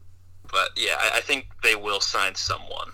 but 0.51 0.71
yeah, 0.77 0.97
I, 0.99 1.19
I 1.19 1.21
think 1.21 1.49
they 1.63 1.75
will 1.75 2.01
sign 2.01 2.35
someone. 2.35 2.91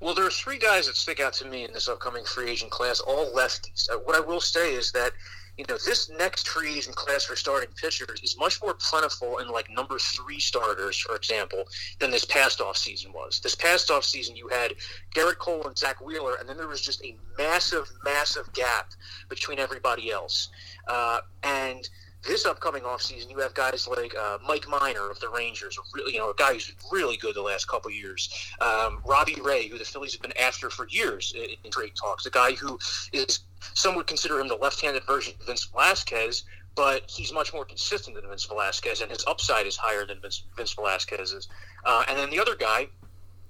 Well, 0.00 0.14
there 0.14 0.26
are 0.26 0.30
three 0.30 0.58
guys 0.58 0.86
that 0.86 0.96
stick 0.96 1.20
out 1.20 1.32
to 1.34 1.46
me 1.46 1.64
in 1.64 1.72
this 1.72 1.88
upcoming 1.88 2.24
free 2.24 2.50
agent 2.50 2.70
class, 2.70 3.00
all 3.00 3.32
lefties. 3.32 3.90
Uh, 3.90 3.98
what 3.98 4.16
I 4.16 4.20
will 4.20 4.40
say 4.40 4.74
is 4.74 4.92
that 4.92 5.12
you 5.56 5.64
know, 5.68 5.76
this 5.86 6.10
next 6.10 6.48
free 6.48 6.76
agent 6.76 6.96
class 6.96 7.24
for 7.24 7.34
starting 7.34 7.70
pitchers 7.80 8.20
is 8.22 8.36
much 8.38 8.60
more 8.62 8.74
plentiful 8.74 9.38
in 9.38 9.48
like 9.48 9.70
number 9.70 9.98
three 9.98 10.38
starters, 10.38 10.98
for 10.98 11.16
example, 11.16 11.64
than 11.98 12.10
this 12.10 12.24
past 12.26 12.60
off 12.60 12.76
season 12.76 13.12
was. 13.12 13.40
This 13.40 13.54
past 13.54 13.90
off 13.90 14.04
season, 14.04 14.36
you 14.36 14.48
had 14.48 14.74
Gerrit 15.14 15.38
Cole 15.38 15.66
and 15.66 15.76
Zack 15.76 16.04
Wheeler, 16.04 16.34
and 16.34 16.48
then 16.48 16.56
there 16.56 16.68
was 16.68 16.82
just 16.82 17.02
a 17.04 17.16
massive, 17.38 17.90
massive 18.04 18.52
gap 18.52 18.90
between 19.28 19.58
everybody 19.58 20.10
else. 20.10 20.50
Uh, 20.88 21.20
and 21.42 21.88
this 22.22 22.44
upcoming 22.44 22.82
offseason, 22.82 23.30
you 23.30 23.38
have 23.38 23.54
guys 23.54 23.86
like 23.86 24.14
uh, 24.16 24.38
Mike 24.46 24.66
Minor 24.68 25.10
of 25.10 25.20
the 25.20 25.28
Rangers, 25.28 25.78
really, 25.94 26.14
you 26.14 26.18
know, 26.18 26.30
a 26.30 26.34
guy 26.34 26.54
who's 26.54 26.72
really 26.90 27.16
good 27.16 27.34
the 27.34 27.42
last 27.42 27.68
couple 27.68 27.90
years. 27.90 28.28
Um, 28.60 29.00
Robbie 29.04 29.40
Ray, 29.42 29.68
who 29.68 29.78
the 29.78 29.84
Phillies 29.84 30.12
have 30.12 30.22
been 30.22 30.36
after 30.36 30.70
for 30.70 30.88
years 30.88 31.34
in, 31.36 31.50
in 31.64 31.70
trade 31.70 31.92
talks, 31.94 32.26
a 32.26 32.30
guy 32.30 32.52
who 32.52 32.78
is 33.12 33.40
some 33.74 33.94
would 33.96 34.06
consider 34.06 34.40
him 34.40 34.48
the 34.48 34.56
left-handed 34.56 35.04
version 35.04 35.34
of 35.40 35.46
Vince 35.46 35.64
Velasquez, 35.64 36.44
but 36.74 37.02
he's 37.08 37.32
much 37.32 37.52
more 37.52 37.64
consistent 37.64 38.16
than 38.16 38.28
Vince 38.28 38.44
Velasquez, 38.44 39.00
and 39.00 39.10
his 39.10 39.24
upside 39.26 39.66
is 39.66 39.76
higher 39.76 40.06
than 40.06 40.20
Vince, 40.20 40.44
Vince 40.56 40.74
Velasquez's. 40.74 41.48
Uh, 41.84 42.04
and 42.08 42.18
then 42.18 42.30
the 42.30 42.38
other 42.38 42.54
guy 42.54 42.86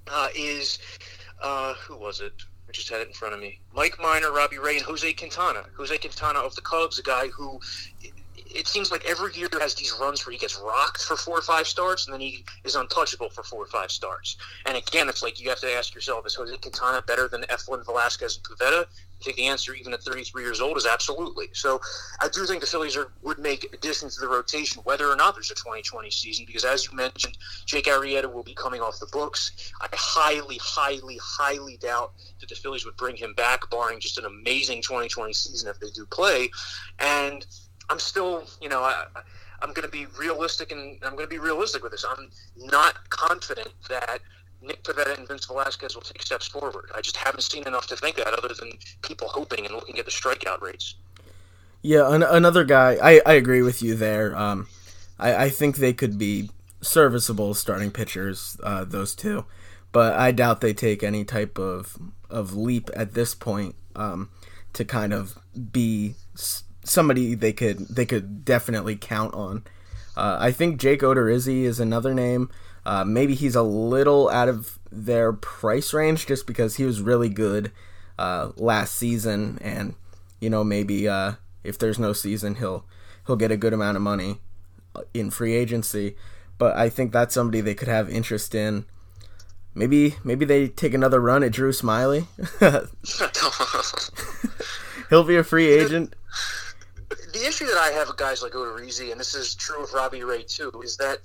uh, 0.09 0.29
is 0.35 0.79
uh, 1.43 1.75
who 1.75 1.97
was 1.97 2.21
it? 2.21 2.33
I 2.69 2.73
just 2.73 2.89
had 2.89 3.01
it 3.01 3.09
in 3.09 3.13
front 3.13 3.35
of 3.35 3.41
me. 3.41 3.61
Mike 3.75 3.97
Minor, 4.01 4.33
Robbie 4.33 4.59
Ray, 4.59 4.77
and 4.77 4.85
Jose 4.85 5.13
Quintana. 5.13 5.65
Jose 5.77 5.97
Quintana 5.99 6.41
of 6.41 6.55
the 6.57 6.63
Cubs, 6.63 6.99
a 6.99 7.03
guy 7.03 7.29
who 7.29 7.61
it 8.55 8.67
seems 8.67 8.91
like 8.91 9.05
every 9.05 9.35
year 9.35 9.49
has 9.61 9.75
these 9.75 9.95
runs 10.01 10.25
where 10.25 10.33
he 10.33 10.39
gets 10.39 10.59
rocked 10.59 11.03
for 11.03 11.17
four 11.17 11.39
or 11.39 11.43
five 11.43 11.67
starts 11.67 12.07
and 12.07 12.15
then 12.15 12.21
he 12.21 12.45
is 12.65 12.75
untouchable 12.75 13.31
for 13.31 13.43
four 13.43 13.63
or 13.63 13.67
five 13.67 13.91
starts. 13.91 14.37
And 14.65 14.77
again, 14.77 15.09
it's 15.09 15.23
like 15.23 15.41
you 15.41 15.49
have 15.49 15.61
to 15.61 15.73
ask 15.73 15.95
yourself: 15.95 16.27
Is 16.27 16.35
Jose 16.35 16.57
Quintana 16.59 17.03
better 17.03 17.29
than 17.29 17.43
Eflin, 17.43 17.85
Velasquez, 17.85 18.39
and 18.39 18.45
Pivetta? 18.45 18.87
I 19.21 19.25
think 19.25 19.37
the 19.37 19.47
answer, 19.47 19.75
even 19.75 19.95
at 19.95 20.03
33 20.03 20.43
years 20.43 20.61
old, 20.61 20.77
is 20.77 20.87
absolutely. 20.87 21.49
So 21.55 21.81
I 22.21 22.29
do 22.29 22.45
think 22.45 22.61
the 22.61 22.67
Phillies 22.67 22.97
are, 22.97 23.11
would 23.23 23.39
make 23.39 23.73
additions 23.73 24.15
to 24.17 24.21
the 24.21 24.29
rotation, 24.29 24.83
whether 24.85 25.11
or 25.11 25.17
not 25.17 25.35
there's 25.35 25.51
a 25.51 25.55
2020 25.55 26.11
season, 26.11 26.45
because 26.47 26.65
as 26.65 26.87
you 26.87 26.95
mentioned, 26.95 27.39
Jake 27.65 27.87
Arrieta 27.87 28.31
will 28.31 28.43
be 28.43 28.55
coming 28.55 28.83
off 28.83 29.01
the 29.01 29.07
books. 29.07 29.73
I 29.81 29.89
highly, 29.93 30.59
highly, 30.61 31.19
highly 31.23 31.79
doubt 31.79 32.13
that 32.41 32.51
the 32.51 32.55
Phillies 32.55 32.85
would 32.85 32.97
bring 32.97 33.17
him 33.17 33.33
back, 33.35 33.71
barring 33.71 34.01
just 34.01 34.19
an 34.19 34.27
amazing 34.27 34.83
2020 34.83 35.33
season 35.33 35.71
if 35.71 35.81
they 35.81 35.91
do 35.91 36.05
play. 36.07 36.51
And 36.99 37.47
I'm 37.89 37.99
still, 37.99 38.45
you 38.61 38.69
know, 38.69 38.83
I, 38.83 39.05
I'm 39.63 39.73
going 39.73 39.85
to 39.85 39.93
be 39.93 40.07
realistic, 40.19 40.73
and 40.73 40.99
I'm 41.03 41.13
going 41.13 41.25
to 41.25 41.31
be 41.31 41.39
realistic 41.39 41.83
with 41.83 41.93
this. 41.93 42.05
I'm 42.09 42.29
not 42.57 43.09
confident 43.11 43.69
that 43.89 44.21
Nick 44.63 44.83
Pivetta 44.83 45.17
and 45.17 45.29
Vince 45.29 45.47
Velasquez 45.47 45.95
will 45.95 46.03
take 46.03 46.23
steps 46.23 46.47
forward. 46.47 46.91
I 46.95 47.01
just 47.01 47.17
haven't 47.17 47.43
seen 47.43 47.67
enough 47.67 47.87
to 47.89 47.97
think 47.97 48.17
that, 48.17 48.35
other 48.35 48.55
than 48.55 48.73
people 49.03 49.29
hoping 49.29 49.65
and 49.65 49.75
looking 49.75 49.99
at 49.99 50.05
the 50.05 50.11
strikeout 50.11 50.61
rates. 50.61 50.95
Yeah, 51.83 52.13
an- 52.13 52.23
another 52.23 52.65
guy. 52.65 52.99
I, 53.03 53.21
I 53.25 53.33
agree 53.35 53.63
with 53.63 53.83
you 53.83 53.95
there. 53.95 54.37
Um, 54.37 54.67
I, 55.19 55.45
I 55.45 55.49
think 55.51 55.77
they 55.77 55.93
could 55.93 56.19
be 56.19 56.51
serviceable 56.81 57.55
starting 57.55 57.91
pitchers, 57.91 58.57
uh, 58.63 58.85
those 58.85 59.15
two, 59.15 59.45
but 59.93 60.15
I 60.15 60.33
doubt 60.33 60.61
they 60.61 60.75
take 60.75 61.03
any 61.03 61.25
type 61.25 61.59
of 61.59 61.97
of 62.29 62.57
leap 62.57 62.91
at 62.95 63.15
this 63.15 63.37
point 63.37 63.77
um, 63.95 64.31
to 64.73 64.85
kind 64.85 65.13
of 65.13 65.39
be 65.73 66.15
somebody 66.89 67.35
they 67.35 67.53
could 67.53 67.79
they 67.89 68.07
could 68.07 68.45
definitely 68.45 68.97
count 68.97 69.35
on. 69.35 69.65
Uh, 70.17 70.39
I 70.41 70.51
think 70.53 70.81
Jake 70.81 71.01
Odorizzi 71.01 71.63
is 71.65 71.79
another 71.79 72.15
name. 72.15 72.51
Uh, 72.87 73.05
maybe 73.05 73.35
he's 73.35 73.55
a 73.55 73.63
little 73.63 74.31
out 74.31 74.49
of 74.49 74.79
their 74.91 75.33
price 75.33 75.93
range 75.93 76.27
just 76.27 76.47
because 76.47 76.77
he 76.77 76.85
was 76.85 77.03
really 77.03 77.29
good 77.29 77.73
uh, 78.19 78.51
last 78.57 78.95
season, 78.95 79.59
and 79.61 79.95
you 80.41 80.49
know 80.49 80.65
maybe 80.65 81.09
uh, 81.09 81.33
if 81.65 81.79
there's 81.79 81.99
no 81.99 82.13
season, 82.13 82.57
he'll 82.57 82.85
he'll 83.27 83.37
get 83.37 83.51
a 83.51 83.57
good 83.57 83.73
amount 83.73 83.97
of 83.97 84.03
money 84.03 84.41
uh, 84.95 85.03
in 85.13 85.31
free 85.31 85.55
agency. 85.55 86.17
But 86.59 86.77
I 86.77 86.89
think 86.89 87.13
that's 87.13 87.35
somebody 87.35 87.61
they 87.61 87.75
could 87.75 87.89
have 87.89 88.09
interest 88.09 88.55
in. 88.55 88.87
Maybe 89.75 90.17
maybe 90.25 90.47
they 90.47 90.69
take 90.69 90.95
another 90.95 91.21
run 91.21 91.43
at 91.43 91.53
Drew 91.53 91.73
Smyly. 91.73 92.27
he'll 95.11 95.25
be 95.25 95.37
a 95.37 95.45
free 95.45 95.69
agent 95.69 96.15
the 97.37 97.47
issue 97.47 97.67
that 97.67 97.77
I 97.77 97.91
have 97.91 98.09
with 98.09 98.17
guys 98.17 98.43
like 98.43 98.53
Odorizzi, 98.53 99.11
and 99.11 99.21
this 99.21 99.35
is 99.35 99.55
true 99.55 99.83
of 99.83 99.93
Robbie 99.93 100.25
Ray 100.25 100.43
too, 100.43 100.73
is 100.83 100.97
that 100.97 101.19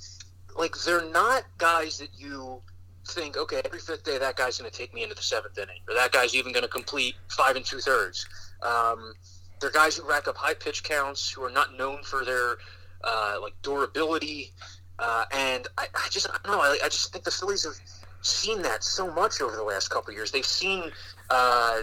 like 0.58 0.76
they're 0.86 1.10
not 1.10 1.43
guys 1.58 1.97
that 2.00 2.10
you 2.17 2.62
think, 3.08 3.38
okay, 3.38 3.62
every 3.63 3.80
fifth 3.80 4.04
day 4.04 4.17
that 4.17 4.36
guy's 4.36 4.58
going 4.58 4.69
to 4.69 4.78
take 4.78 4.93
me 4.93 5.04
into 5.04 5.15
the 5.15 5.21
seventh 5.21 5.58
inning, 5.58 5.80
or 5.88 5.95
that 5.95 6.12
guy's 6.12 6.36
even 6.36 6.52
going 6.52 6.63
to 6.63 6.69
complete 6.69 7.15
five 7.30 7.56
and 7.56 7.65
two 7.65 7.80
thirds. 7.80 8.26
Um, 8.62 9.13
they're 9.60 9.71
guys 9.71 9.95
who 9.95 10.08
rack 10.08 10.28
up 10.28 10.36
high 10.36 10.54
pitch 10.54 10.84
counts, 10.84 11.30
who 11.30 11.43
are 11.43 11.52
not 11.52 11.78
known 11.78 12.04
for 12.04 12.26
their 12.26 12.58
uh, 13.04 13.38
like 13.41 13.54
durability, 13.62 14.52
uh, 15.00 15.26
and 15.32 15.67
I, 15.78 15.88
I, 15.95 16.10
just 16.10 16.30
I 16.30 16.38
don't 16.43 16.58
know. 16.58 16.62
I, 16.62 16.78
I, 16.84 16.89
just 16.89 17.12
think 17.13 17.24
the 17.24 17.32
Phillies 17.32 17.63
have 17.63 17.76
seen 18.21 18.62
that 18.63 18.84
so 18.84 19.12
much 19.12 19.41
over 19.41 19.56
the 19.56 19.63
last 19.63 19.89
couple 19.89 20.13
years. 20.13 20.32
They've 20.32 20.45
seen 20.45 20.91
uh, 21.30 21.82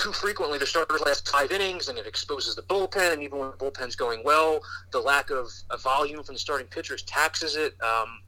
too 0.00 0.12
frequently 0.12 0.58
the 0.58 0.66
starters 0.66 1.00
last 1.02 1.28
five 1.28 1.52
innings 1.52 1.88
and 1.88 1.98
it 1.98 2.06
exposes 2.06 2.56
the 2.56 2.62
bullpen 2.62 3.12
and 3.12 3.22
even 3.22 3.38
when 3.38 3.50
the 3.50 3.56
bullpen's 3.56 3.94
going 3.94 4.22
well 4.24 4.60
the 4.92 4.98
lack 4.98 5.30
of, 5.30 5.50
of 5.68 5.82
volume 5.82 6.22
from 6.22 6.34
the 6.34 6.38
starting 6.38 6.66
pitchers 6.66 7.02
taxes 7.02 7.54
it 7.54 7.74
um, 7.82 8.20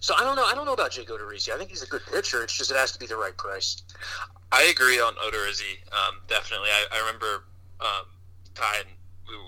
so 0.00 0.14
I 0.16 0.24
don't 0.24 0.36
know 0.36 0.44
I 0.44 0.54
don't 0.54 0.66
know 0.66 0.72
about 0.72 0.92
Jake 0.92 1.08
Odorizzi. 1.08 1.50
I 1.50 1.58
think 1.58 1.70
he's 1.70 1.82
a 1.82 1.86
good 1.86 2.02
pitcher. 2.12 2.42
It's 2.42 2.56
just 2.56 2.70
it 2.70 2.76
has 2.76 2.92
to 2.92 2.98
be 2.98 3.06
the 3.06 3.16
right 3.16 3.36
price. 3.36 3.82
I 4.52 4.64
agree 4.64 5.00
on 5.00 5.14
Odorizzi 5.14 5.82
um, 5.92 6.20
definitely. 6.28 6.68
I, 6.68 6.84
I 6.92 6.98
remember 7.00 7.44
um, 7.80 8.06
Ty 8.54 8.76
and 8.80 8.88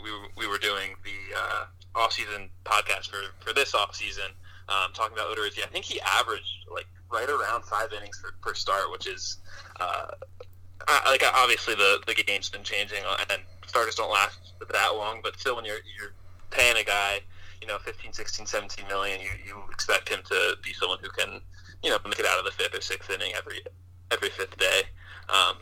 we, 0.03 0.11
we, 0.11 0.19
we 0.37 0.47
were 0.49 0.59
doing 0.59 0.97
the 1.05 1.39
uh, 1.39 1.67
off-season 1.95 2.49
podcast 2.65 3.09
for, 3.09 3.21
for 3.39 3.53
this 3.53 3.75
off-season 3.75 4.31
um, 4.69 4.93
talking 4.95 5.17
about 5.17 5.35
Odorizzi. 5.37 5.63
I 5.63 5.69
think 5.69 5.85
he 5.85 6.01
averaged 6.01 6.67
like 6.73 6.87
right 7.11 7.29
around 7.29 7.65
five 7.65 7.93
innings 7.93 8.21
per, 8.23 8.33
per 8.41 8.55
start 8.55 8.91
which 8.91 9.07
is 9.07 9.39
uh, 9.81 10.09
uh, 10.87 11.01
like 11.07 11.23
obviously 11.35 11.75
the 11.75 12.01
the 12.07 12.15
game's 12.15 12.49
been 12.49 12.63
changing 12.63 13.03
uh, 13.09 13.17
and 13.31 13.43
starters 13.67 13.97
don't 13.97 14.11
last 14.11 14.39
that 14.71 14.95
long, 14.95 15.21
but 15.23 15.39
still 15.39 15.57
when 15.57 15.65
you're 15.65 15.81
you're 15.99 16.13
paying 16.51 16.77
a 16.77 16.85
guy, 16.85 17.21
you 17.61 17.69
know, 17.69 17.79
15, 17.79 18.13
16, 18.13 18.47
17 18.47 18.87
million, 18.89 19.21
you, 19.21 19.29
you 19.47 19.63
expect 19.71 20.09
him 20.09 20.21
to 20.29 20.57
be 20.63 20.73
someone 20.73 20.99
who 21.01 21.11
can, 21.11 21.41
you 21.83 21.91
know, 21.91 21.99
make 22.05 22.19
it 22.19 22.27
out 22.27 22.39
of 22.39 22.45
the 22.45 22.51
fifth 22.51 22.77
or 22.77 22.81
sixth 22.81 23.11
inning 23.11 23.33
every 23.37 23.61
every 24.11 24.31
fifth 24.31 24.57
day. 24.59 24.83
Um, 25.29 25.57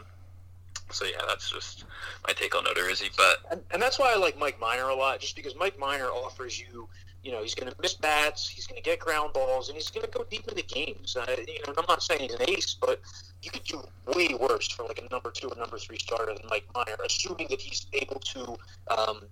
so 0.90 1.05
yeah, 1.05 1.22
that's 1.26 1.50
just 1.50 1.85
my 2.26 2.33
take 2.33 2.55
on 2.55 2.64
Odorizzi. 2.64 3.11
But 3.16 3.38
and, 3.50 3.61
and 3.72 3.83
that's 3.83 3.98
why 3.98 4.12
I 4.12 4.16
like 4.16 4.38
Mike 4.38 4.61
Minor 4.61 4.88
a 4.88 4.94
lot, 4.94 5.20
just 5.20 5.37
because 5.37 5.55
Mike 5.57 5.79
Minor 5.79 6.07
offers 6.07 6.61
you 6.61 6.88
you 7.27 7.33
know, 7.33 7.43
he's 7.43 7.57
going 7.57 7.69
to 7.69 7.77
miss 7.83 7.95
bats, 7.95 8.49
he's 8.49 8.69
going 8.69 8.81
to 8.81 8.89
get 8.89 9.01
ground 9.01 9.33
balls, 9.33 9.69
and 9.69 9.77
he's 9.77 9.91
going 9.91 10.07
to 10.07 10.12
go 10.12 10.25
deep 10.31 10.47
into 10.47 10.62
games. 10.62 11.17
Uh, 11.17 11.27
you 11.39 11.59
know, 11.67 11.75
I'm 11.77 11.85
not 11.89 12.01
saying 12.01 12.21
he's 12.21 12.35
an 12.35 12.49
ace, 12.49 12.77
but 12.81 13.01
you 13.43 13.51
could 13.51 13.65
do 13.65 13.83
way 14.15 14.29
worse 14.39 14.69
for 14.69 14.85
like 14.85 15.03
a 15.05 15.12
number 15.12 15.33
two 15.33 15.49
or 15.49 15.57
number 15.57 15.77
three 15.77 15.99
starter 15.99 16.33
than 16.33 16.45
Mike 16.49 16.67
Minor, 16.73 16.97
assuming 17.05 17.49
that 17.51 17.61
he's 17.61 17.89
able 17.95 18.21
to, 18.21 18.57
um, 18.97 19.23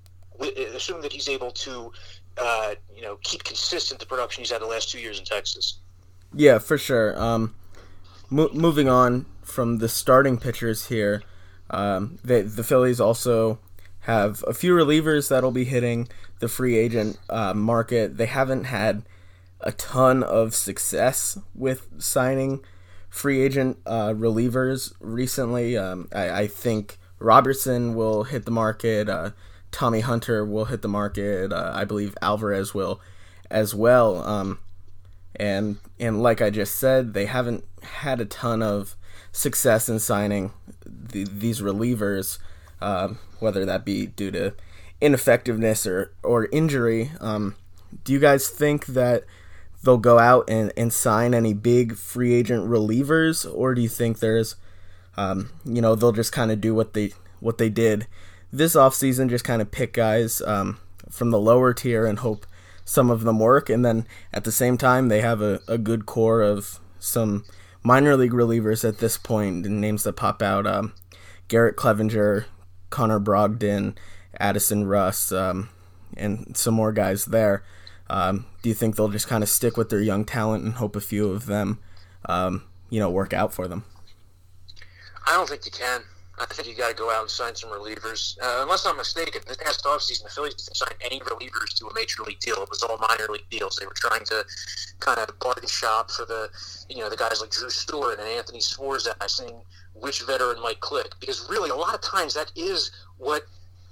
assuming 0.75 1.03
that 1.03 1.13
he's 1.13 1.29
able 1.29 1.53
to, 1.53 1.93
uh, 2.37 2.75
you 2.97 3.03
know, 3.03 3.17
keep 3.23 3.45
consistent 3.45 4.01
the 4.01 4.07
production 4.07 4.41
he's 4.41 4.51
had 4.51 4.61
the 4.61 4.67
last 4.67 4.91
two 4.91 4.99
years 4.99 5.21
in 5.21 5.25
Texas. 5.25 5.79
Yeah, 6.35 6.59
for 6.59 6.77
sure. 6.77 7.17
Um, 7.17 7.55
mo- 8.29 8.51
moving 8.53 8.89
on 8.89 9.27
from 9.43 9.79
the 9.79 9.89
starting 9.89 10.37
pitchers 10.37 10.87
here, 10.87 11.23
um, 11.71 12.19
the 12.25 12.43
the 12.43 12.65
Phillies 12.65 13.01
also 13.01 13.61
have 14.05 14.45
a 14.47 14.55
few 14.55 14.75
relievers 14.75 15.29
that'll 15.29 15.51
be 15.51 15.65
hitting 15.65 16.09
the 16.39 16.49
free 16.49 16.77
agent 16.77 17.19
uh, 17.29 17.55
market. 17.55 18.17
They 18.17 18.27
haven't 18.27 18.65
had 18.65 19.03
a 19.61 19.73
ton 19.73 20.23
of 20.23 20.55
success 20.55 21.39
with 21.55 21.89
signing 21.99 22.61
free 23.09 23.41
agent 23.41 23.79
uh, 23.87 24.09
relievers 24.09 24.93
recently. 25.01 25.77
Um, 25.79 26.09
I, 26.13 26.43
I, 26.43 26.47
think 26.49 26.99
Robertson 27.19 27.95
will 27.95 28.25
hit 28.25 28.45
the 28.45 28.51
market. 28.51 29.09
Uh, 29.09 29.31
Tommy 29.71 30.01
Hunter 30.01 30.45
will 30.45 30.67
hit 30.67 30.83
the 30.83 30.89
market. 30.89 31.53
Uh, 31.53 31.73
I 31.75 31.85
believe 31.85 32.15
Alvarez 32.21 32.75
will 32.75 33.01
as 33.51 33.75
well. 33.75 34.23
Um, 34.25 34.59
and 35.37 35.79
and 35.99 36.23
like 36.23 36.43
I 36.43 36.51
just 36.51 36.75
said, 36.75 37.15
they 37.15 37.27
haven't 37.27 37.65
had 37.83 38.21
a 38.21 38.25
ton 38.25 38.63
of 38.63 38.97
success 39.33 39.89
in 39.89 39.99
signing 39.99 40.53
the, 40.85 41.25
these 41.25 41.61
relievers, 41.61 42.39
um, 42.81 43.19
whether 43.41 43.65
that 43.65 43.85
be 43.85 44.07
due 44.07 44.31
to 44.31 44.55
ineffectiveness 45.01 45.87
or 45.87 46.13
or 46.23 46.47
injury. 46.47 47.11
Um, 47.21 47.57
do 48.05 48.13
you 48.13 48.19
guys 48.19 48.49
think 48.49 48.87
that 48.87 49.25
they'll 49.83 49.99
go 49.99 50.19
out 50.19 50.49
and, 50.49 50.73
and 50.77 50.93
sign 50.93 51.35
any 51.35 51.53
big 51.53 51.97
free 51.97 52.35
agent 52.35 52.69
relievers, 52.69 53.47
or 53.55 53.75
do 53.75 53.83
you 53.83 53.89
think 53.89 54.19
there's, 54.19 54.57
um, 55.17 55.51
you 55.65 55.81
know, 55.81 55.95
they'll 55.95 56.13
just 56.13 56.33
kind 56.33 56.51
of 56.51 56.61
do 56.61 56.75
what 56.75 56.95
they 56.95 57.13
what 57.41 57.59
they 57.59 57.69
did 57.69 58.07
this 58.55 58.77
offseason 58.77 59.29
just 59.29 59.45
kind 59.45 59.61
of 59.61 59.73
pick 59.73 59.93
guys 59.93 60.41
um, 60.43 60.79
from 61.11 61.31
the 61.31 61.41
lower 61.41 61.75
tier 61.75 62.07
and 62.07 62.21
hope 62.21 62.47
some 62.85 63.11
of 63.11 63.23
them 63.23 63.41
work. 63.41 63.69
And 63.69 63.85
then 63.85 64.07
at 64.33 64.45
the 64.45 64.53
same 64.53 64.79
time, 64.79 65.09
they 65.09 65.21
have 65.23 65.43
a, 65.43 65.61
a 65.67 65.77
good 65.77 66.07
core 66.07 66.41
of 66.41 66.79
some 67.01 67.45
minor 67.83 68.17
league 68.17 68.33
relievers 68.33 68.89
at 68.89 68.99
this 68.99 69.19
point, 69.19 69.67
names 69.67 70.05
that 70.05 70.15
pop 70.15 70.41
out 70.41 70.69
um, 70.69 70.95
Garrett 71.49 71.77
Cleavinger, 71.77 72.45
Connor 72.95 73.19
Brogdon, 73.19 73.97
Addison 74.39 74.87
Russ, 74.87 75.33
um, 75.33 75.69
and 76.17 76.57
some 76.57 76.75
more 76.75 76.93
guys 76.93 77.25
there. 77.25 77.65
Um, 78.09 78.47
do 78.63 78.69
you 78.69 78.75
think 78.75 78.95
they'll 78.95 79.09
just 79.09 79.27
kind 79.27 79.43
of 79.43 79.49
stick 79.49 79.77
with 79.77 79.91
their 79.91 80.01
young 80.01 80.25
talent 80.25 80.63
and 80.65 80.75
hope 80.75 80.95
a 80.95 81.01
few 81.01 81.29
of 81.31 81.47
them, 81.47 81.81
um, 82.27 82.63
you 82.91 83.01
know, 83.01 83.11
work 83.11 83.33
out 83.33 83.53
for 83.53 83.67
them? 83.67 83.85
I 85.27 85.33
don't 85.33 85.49
think 85.49 85.67
you 85.67 85.73
can. 85.73 86.03
I 86.39 86.47
think 86.47 86.69
you 86.69 86.75
got 86.75 86.91
to 86.91 86.95
go 86.95 87.11
out 87.11 87.23
and 87.23 87.31
sign 87.31 87.55
some 87.57 87.71
relievers. 87.71 88.37
Uh, 88.41 88.63
unless 88.63 88.87
I'm 88.87 88.97
mistaken, 88.97 89.43
this 89.47 89.57
past 89.57 89.85
offseason, 89.85 90.25
the 90.25 90.29
Phillies 90.29 90.55
didn't 90.55 90.77
sign 90.77 90.95
any 91.01 91.19
relievers 91.21 91.75
to 91.79 91.87
a 91.87 91.95
major 91.95 92.23
league 92.23 92.41
deal. 92.41 92.63
It 92.63 92.71
was 92.71 92.83
all 92.83 92.97
minor 92.99 93.27
league 93.29 93.49
deals. 93.51 93.77
They 93.77 93.87
were 93.87 93.95
trying 93.95 94.25
to 94.27 94.45
kind 95.01 95.19
of 95.19 95.37
bargain 95.41 95.69
shop 95.69 96.11
for 96.11 96.25
the, 96.25 96.51
you 96.89 96.99
know, 96.99 97.11
the 97.11 97.17
guys 97.17 97.41
like 97.41 97.51
Drew 97.51 97.69
Storen 97.69 98.19
and 98.19 98.29
Anthony 98.29 98.59
Swarzak, 98.61 99.29
seeing 99.29 99.63
which 99.95 100.23
veteran 100.23 100.61
might 100.61 100.81
click. 100.81 101.15
Because 101.21 101.47
really, 101.49 101.71
a 101.71 101.75
lot 101.75 101.95
of 101.95 102.01
times 102.01 102.35
that 102.35 102.51
is 102.57 102.91
what 103.19 103.45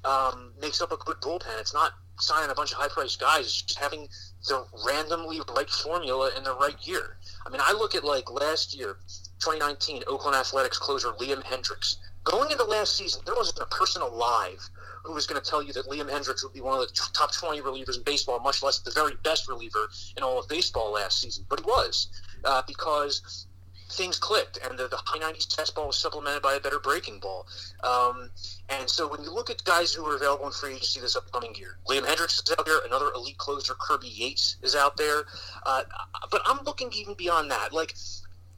um, 0.05 0.53
makes 0.61 0.81
up 0.81 0.93
a 0.93 0.97
good 0.97 1.17
bullpen. 1.19 1.61
It's 1.61 1.75
not 1.75 1.93
signing 2.19 2.51
a 2.51 2.55
bunch 2.55 2.73
of 2.73 2.79
high-priced 2.79 3.21
guys. 3.21 3.47
It's 3.47 3.63
just 3.63 3.79
having 3.79 4.09
the 4.47 4.65
randomly 4.87 5.41
right 5.57 5.71
formula 5.71 6.31
in 6.37 6.45
the 6.45 6.55
right 6.57 6.77
year. 6.87 7.17
I 7.47 7.51
mean, 7.51 7.61
I 7.63 7.73
look 7.73 7.95
at 7.95 8.05
like 8.05 8.31
last 8.31 8.77
year, 8.77 8.97
2019, 9.41 10.05
Oakland 10.07 10.37
Athletics 10.37 10.79
closer 10.79 11.09
Liam 11.13 11.43
Hendriks. 11.43 11.97
Going 12.25 12.53
into 12.53 12.65
last 12.65 12.97
season, 12.97 13.23
there 13.27 13.35
wasn't 13.35 13.59
a 13.59 13.67
person 13.67 14.03
alive 14.03 14.69
who 15.03 15.13
was 15.13 15.27
going 15.27 15.41
to 15.41 15.49
tell 15.49 15.63
you 15.63 15.73
that 15.73 15.87
Liam 15.87 16.09
Hendriks 16.09 16.45
would 16.45 16.53
be 16.53 16.61
one 16.61 16.79
of 16.79 16.87
the 16.87 17.01
top 17.13 17.33
20 17.33 17.61
relievers 17.61 17.97
in 17.97 18.05
baseball, 18.05 18.39
much 18.39 18.63
less 18.63 18.79
the 18.79 18.93
very 18.93 19.15
best 19.25 19.49
reliever 19.49 19.89
in 20.17 20.23
all 20.23 20.39
of 20.39 20.49
baseball 20.49 20.93
last 20.93 21.21
season. 21.21 21.45
But 21.49 21.61
he 21.61 21.65
was, 21.65 22.09
uh, 22.45 22.63
because 22.67 23.47
things 23.93 24.19
clicked, 24.19 24.59
and 24.67 24.79
the, 24.79 24.89
the, 24.89 24.97
high 25.05 25.19
90s 25.19 25.47
fastball 25.55 25.87
was 25.87 25.97
supplemented 25.97 26.43
by 26.43 26.55
a 26.55 26.61
better 26.61 26.79
breaking 26.79 27.21
ball. 27.21 27.47
Um, 27.85 28.31
and 28.69 28.89
so 28.89 29.07
when 29.07 29.23
you 29.23 29.33
look 29.33 29.51
at 29.51 29.63
guys 29.65 29.93
who 29.93 30.05
are 30.07 30.17
available 30.17 30.47
in 30.47 30.53
free 30.53 30.75
agency 30.75 31.01
this 31.01 31.17
upcoming 31.17 31.55
year, 31.55 31.77
Liam 31.89 32.05
Hendriks 32.05 32.43
is 32.43 32.55
out 32.59 32.65
there, 32.65 32.81
another 32.87 33.13
elite 33.15 33.39
closer, 33.39 33.75
Kirby 33.75 34.09
Yates 34.09 34.57
is 34.63 34.75
out 34.75 34.97
there. 34.97 35.25
Uh, 35.65 35.83
but 36.31 36.43
I'm 36.47 36.65
looking 36.65 36.91
even 36.93 37.15
beyond 37.15 37.51
that. 37.51 37.73
Like, 37.73 37.95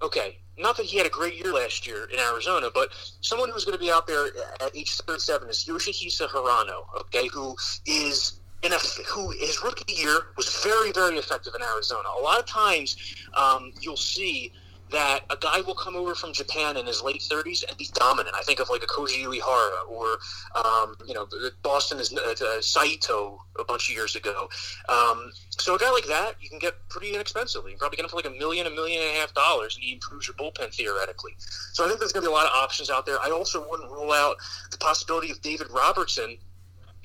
okay, 0.02 0.38
not 0.58 0.76
that 0.76 0.86
he 0.86 0.96
had 0.96 1.06
a 1.06 1.10
great 1.10 1.34
year 1.34 1.52
last 1.52 1.86
year 1.86 2.08
in 2.12 2.18
Arizona, 2.18 2.68
but 2.72 2.90
someone 3.20 3.50
who's 3.50 3.64
going 3.64 3.76
to 3.76 3.84
be 3.84 3.90
out 3.90 4.06
there 4.06 4.26
at 4.60 4.74
age 4.74 4.96
37 5.00 5.48
is 5.48 5.64
Yoshihisa 5.64 6.28
Hirano, 6.28 6.84
okay, 7.00 7.26
who 7.28 7.56
is 7.86 8.40
in 8.62 8.72
a, 8.72 8.78
who 9.06 9.30
his 9.30 9.62
rookie 9.62 9.92
year 9.92 10.28
was 10.36 10.62
very, 10.62 10.90
very 10.92 11.16
effective 11.16 11.54
in 11.54 11.62
Arizona. 11.62 12.08
A 12.18 12.22
lot 12.22 12.38
of 12.38 12.46
times 12.46 12.96
um, 13.34 13.72
you'll 13.80 13.96
see 13.96 14.52
that 14.94 15.24
a 15.28 15.36
guy 15.36 15.60
will 15.60 15.74
come 15.74 15.96
over 15.96 16.14
from 16.14 16.32
Japan 16.32 16.76
in 16.76 16.86
his 16.86 17.02
late 17.02 17.20
30s 17.20 17.64
and 17.68 17.76
be 17.76 17.88
dominant. 17.94 18.34
I 18.38 18.42
think 18.42 18.60
of 18.60 18.70
like 18.70 18.82
a 18.82 18.86
Koji 18.86 19.24
Uehara 19.24 19.88
or, 19.88 20.18
um, 20.54 20.94
you 21.06 21.14
know, 21.14 21.26
Boston 21.62 21.98
is 21.98 22.12
uh, 22.12 22.34
uh, 22.40 22.60
Saito 22.60 23.38
a 23.58 23.64
bunch 23.64 23.88
of 23.90 23.94
years 23.94 24.14
ago. 24.14 24.48
Um, 24.88 25.32
so 25.50 25.74
a 25.74 25.78
guy 25.78 25.90
like 25.90 26.06
that, 26.06 26.36
you 26.40 26.48
can 26.48 26.60
get 26.60 26.74
pretty 26.88 27.12
inexpensively. 27.12 27.72
You 27.72 27.76
probably 27.76 27.96
get 27.96 28.04
him 28.04 28.10
for 28.10 28.16
like 28.16 28.26
a 28.26 28.30
million, 28.30 28.66
a 28.66 28.70
million 28.70 29.02
and 29.02 29.16
a 29.16 29.20
half 29.20 29.34
dollars, 29.34 29.74
and 29.74 29.84
he 29.84 29.94
improves 29.94 30.28
your 30.28 30.34
bullpen 30.36 30.72
theoretically. 30.72 31.32
So 31.72 31.84
I 31.84 31.88
think 31.88 31.98
there's 31.98 32.12
going 32.12 32.24
to 32.24 32.30
be 32.30 32.32
a 32.32 32.36
lot 32.36 32.46
of 32.46 32.52
options 32.54 32.88
out 32.88 33.04
there. 33.04 33.18
I 33.20 33.30
also 33.30 33.68
wouldn't 33.68 33.90
rule 33.90 34.12
out 34.12 34.36
the 34.70 34.78
possibility 34.78 35.30
of 35.30 35.42
David 35.42 35.70
Robertson 35.70 36.38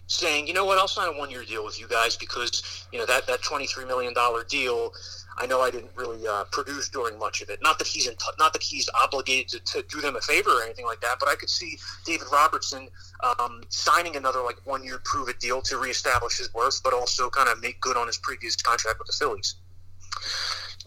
saying, 0.09 0.47
you 0.47 0.53
know 0.53 0.65
what, 0.65 0.77
I'll 0.77 0.87
sign 0.87 1.07
a 1.13 1.17
one-year 1.17 1.45
deal 1.45 1.63
with 1.63 1.79
you 1.79 1.87
guys 1.87 2.15
because 2.15 2.87
you 2.91 2.99
know 2.99 3.05
that 3.05 3.27
that 3.27 3.41
twenty-three 3.41 3.85
million 3.85 4.13
dollar 4.13 4.43
deal 4.43 4.91
I 5.39 5.45
know 5.45 5.61
I 5.61 5.71
didn't 5.71 5.91
really 5.95 6.27
uh, 6.27 6.43
produce 6.51 6.89
during 6.89 7.17
much 7.17 7.41
of 7.41 7.49
it. 7.49 7.59
Not 7.61 7.79
that 7.79 7.87
he's 7.87 8.07
in 8.07 8.13
t- 8.15 8.31
not 8.37 8.51
that 8.53 8.61
he's 8.61 8.89
obligated 9.01 9.65
to, 9.65 9.81
to, 9.81 9.87
do 9.87 10.01
them 10.01 10.17
a 10.17 10.21
favor 10.21 10.49
or 10.49 10.63
anything 10.63 10.85
like 10.85 10.99
that, 11.01 11.15
but 11.17 11.29
I 11.29 11.35
could 11.35 11.49
see 11.49 11.77
David 12.05 12.27
Robertson 12.31 12.89
um, 13.23 13.61
signing 13.69 14.17
another 14.17 14.41
like 14.41 14.57
one 14.65 14.83
year 14.83 14.99
prove 15.05 15.29
it 15.29 15.39
deal 15.39 15.61
to 15.61 15.77
reestablish 15.77 16.37
his 16.37 16.53
worth, 16.53 16.81
but 16.83 16.93
also 16.93 17.29
kind 17.29 17.47
of 17.47 17.61
make 17.61 17.79
good 17.79 17.95
on 17.95 18.07
his 18.07 18.17
previous 18.17 18.57
contract 18.57 18.99
with 18.99 19.07
the 19.07 19.13
Phillies. 19.13 19.55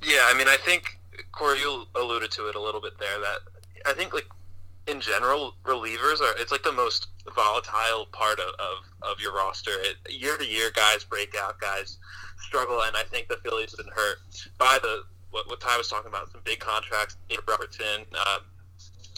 Yeah, 0.02 0.26
I 0.26 0.36
mean, 0.36 0.48
I 0.48 0.56
think 0.56 0.98
Corey, 1.32 1.60
you 1.60 1.84
alluded 1.94 2.30
to 2.32 2.48
it 2.48 2.54
a 2.54 2.60
little 2.60 2.80
bit 2.80 2.98
there. 2.98 3.18
That 3.20 3.38
I 3.86 3.94
think 3.94 4.12
like 4.12 4.26
in 4.86 5.00
general, 5.00 5.54
relievers 5.64 6.20
are 6.20 6.36
it's 6.38 6.52
like 6.52 6.62
the 6.62 6.72
most 6.72 7.08
volatile 7.34 8.06
part 8.12 8.38
of, 8.38 8.48
of, 8.58 9.10
of 9.10 9.20
your 9.20 9.34
roster. 9.34 9.70
Year 10.10 10.36
to 10.36 10.44
year, 10.44 10.70
guys 10.74 11.04
break 11.04 11.34
out, 11.40 11.58
guys 11.58 11.96
struggle, 12.42 12.82
and 12.82 12.96
I 12.96 13.02
think 13.02 13.28
the 13.28 13.38
Phillies 13.44 13.70
have 13.76 13.84
been 13.84 13.94
hurt 13.94 14.18
by 14.58 14.78
the 14.82 15.02
what, 15.30 15.48
what 15.48 15.60
Ty 15.60 15.78
was 15.78 15.88
talking 15.88 16.08
about, 16.08 16.30
some 16.30 16.42
big 16.44 16.60
contracts, 16.60 17.16
David 17.28 17.44
Robertson, 17.48 18.04
uh, 18.16 18.38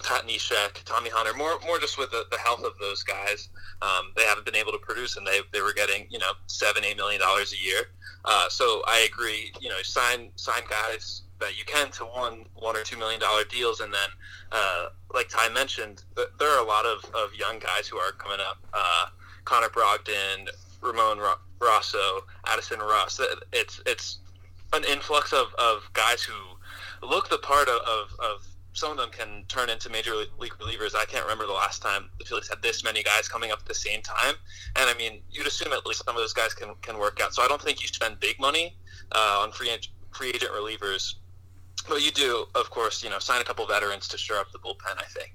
Pat 0.03 0.27
Neshek, 0.27 0.85
Tommy 0.85 1.11
Hunter, 1.11 1.35
more 1.35 1.59
more 1.67 1.79
just 1.79 1.99
with 1.99 2.11
the, 2.11 2.25
the 2.31 2.39
health 2.39 2.65
of 2.65 2.73
those 2.81 3.03
guys. 3.03 3.49
Um, 3.83 4.13
they 4.17 4.25
haven't 4.25 4.45
been 4.45 4.57
able 4.57 4.73
to 4.73 4.79
produce, 4.79 5.17
and 5.17 5.27
they, 5.27 5.41
they 5.53 5.61
were 5.61 5.73
getting 5.73 6.07
you 6.11 6.19
know 6.19 6.33
seven 6.47 6.85
eight 6.85 6.97
million 6.97 7.21
dollars 7.21 7.53
a 7.53 7.59
year. 7.59 7.83
Uh, 8.25 8.49
so 8.49 8.83
I 8.87 9.09
agree. 9.11 9.53
You 9.61 9.69
know, 9.69 9.83
sign 9.83 10.31
sign 10.37 10.63
guys 10.69 11.23
that 11.41 11.59
you 11.59 11.65
can 11.65 11.91
to 11.93 12.05
one 12.05 12.45
one 12.55 12.77
or 12.77 12.83
two 12.83 12.97
million 12.97 13.21
dollar 13.21 13.45
deals, 13.45 13.81
and 13.81 13.93
then 13.93 14.09
uh, 14.53 14.89
like 15.13 15.29
Ty 15.29 15.49
mentioned, 15.51 16.05
there 16.17 16.49
are 16.49 16.63
a 16.63 16.67
lot 16.67 16.87
of, 16.87 17.05
of 17.15 17.35
young 17.35 17.59
guys 17.59 17.87
who 17.87 17.97
are 17.97 18.13
coming 18.13 18.41
up. 18.41 18.59
Uh, 18.73 19.07
Connor 19.45 19.69
Brogdon, 19.69 20.49
Ramon 20.81 21.19
Rosso, 21.61 22.25
Addison 22.47 22.81
Russ. 22.81 23.21
It's 23.53 23.81
it's 23.87 24.19
an 24.73 24.85
influx 24.85 25.33
of, 25.33 25.55
of 25.59 25.89
guys 25.93 26.23
who 26.23 26.35
look 27.07 27.29
the 27.29 27.39
part 27.39 27.69
of, 27.69 27.81
of, 27.83 28.19
of 28.19 28.47
some 28.73 28.91
of 28.91 28.97
them 28.97 29.11
can 29.11 29.45
turn 29.47 29.71
into 29.71 29.89
major 29.89 30.15
league 30.39 30.55
relievers. 30.61 30.97
I 30.97 31.05
can't 31.05 31.23
remember 31.23 31.47
the 31.47 31.53
last 31.53 31.81
time 31.81 32.09
the 32.19 32.25
Phillies 32.25 32.49
had 32.49 32.61
this 32.61 32.83
many 32.83 33.05
guys 33.05 33.29
coming 33.29 33.53
up 33.53 33.61
at 33.61 33.67
the 33.67 33.75
same 33.75 34.03
time. 34.03 34.35
And 34.75 34.91
I 34.91 34.95
mean, 34.95 35.21
you'd 35.31 35.47
assume 35.47 35.73
at 35.73 35.87
least 35.87 36.05
some 36.05 36.17
of 36.17 36.21
those 36.21 36.33
guys 36.33 36.55
can, 36.55 36.75
can 36.83 36.99
work 36.99 37.21
out. 37.23 37.35
So 37.35 37.43
I 37.43 37.47
don't 37.47 37.63
think 37.63 37.83
you 37.83 37.87
spend 37.87 38.19
big 38.19 38.41
money 38.41 38.77
uh, 39.13 39.39
on 39.43 39.53
free 39.53 39.69
agent, 39.69 39.91
free 40.13 40.31
agent 40.31 40.51
relievers 40.51 41.15
but 41.89 42.03
you 42.03 42.11
do, 42.11 42.47
of 42.55 42.71
course, 42.71 43.03
you 43.03 43.11
know, 43.11 43.19
sign 43.19 43.41
a 43.41 43.45
couple 43.45 43.67
veterans 43.67 44.09
to 44.09 44.19
shore 44.19 44.39
up 44.39 44.51
the 44.53 44.59
bullpen. 44.59 44.97
I 44.99 45.05
think. 45.05 45.35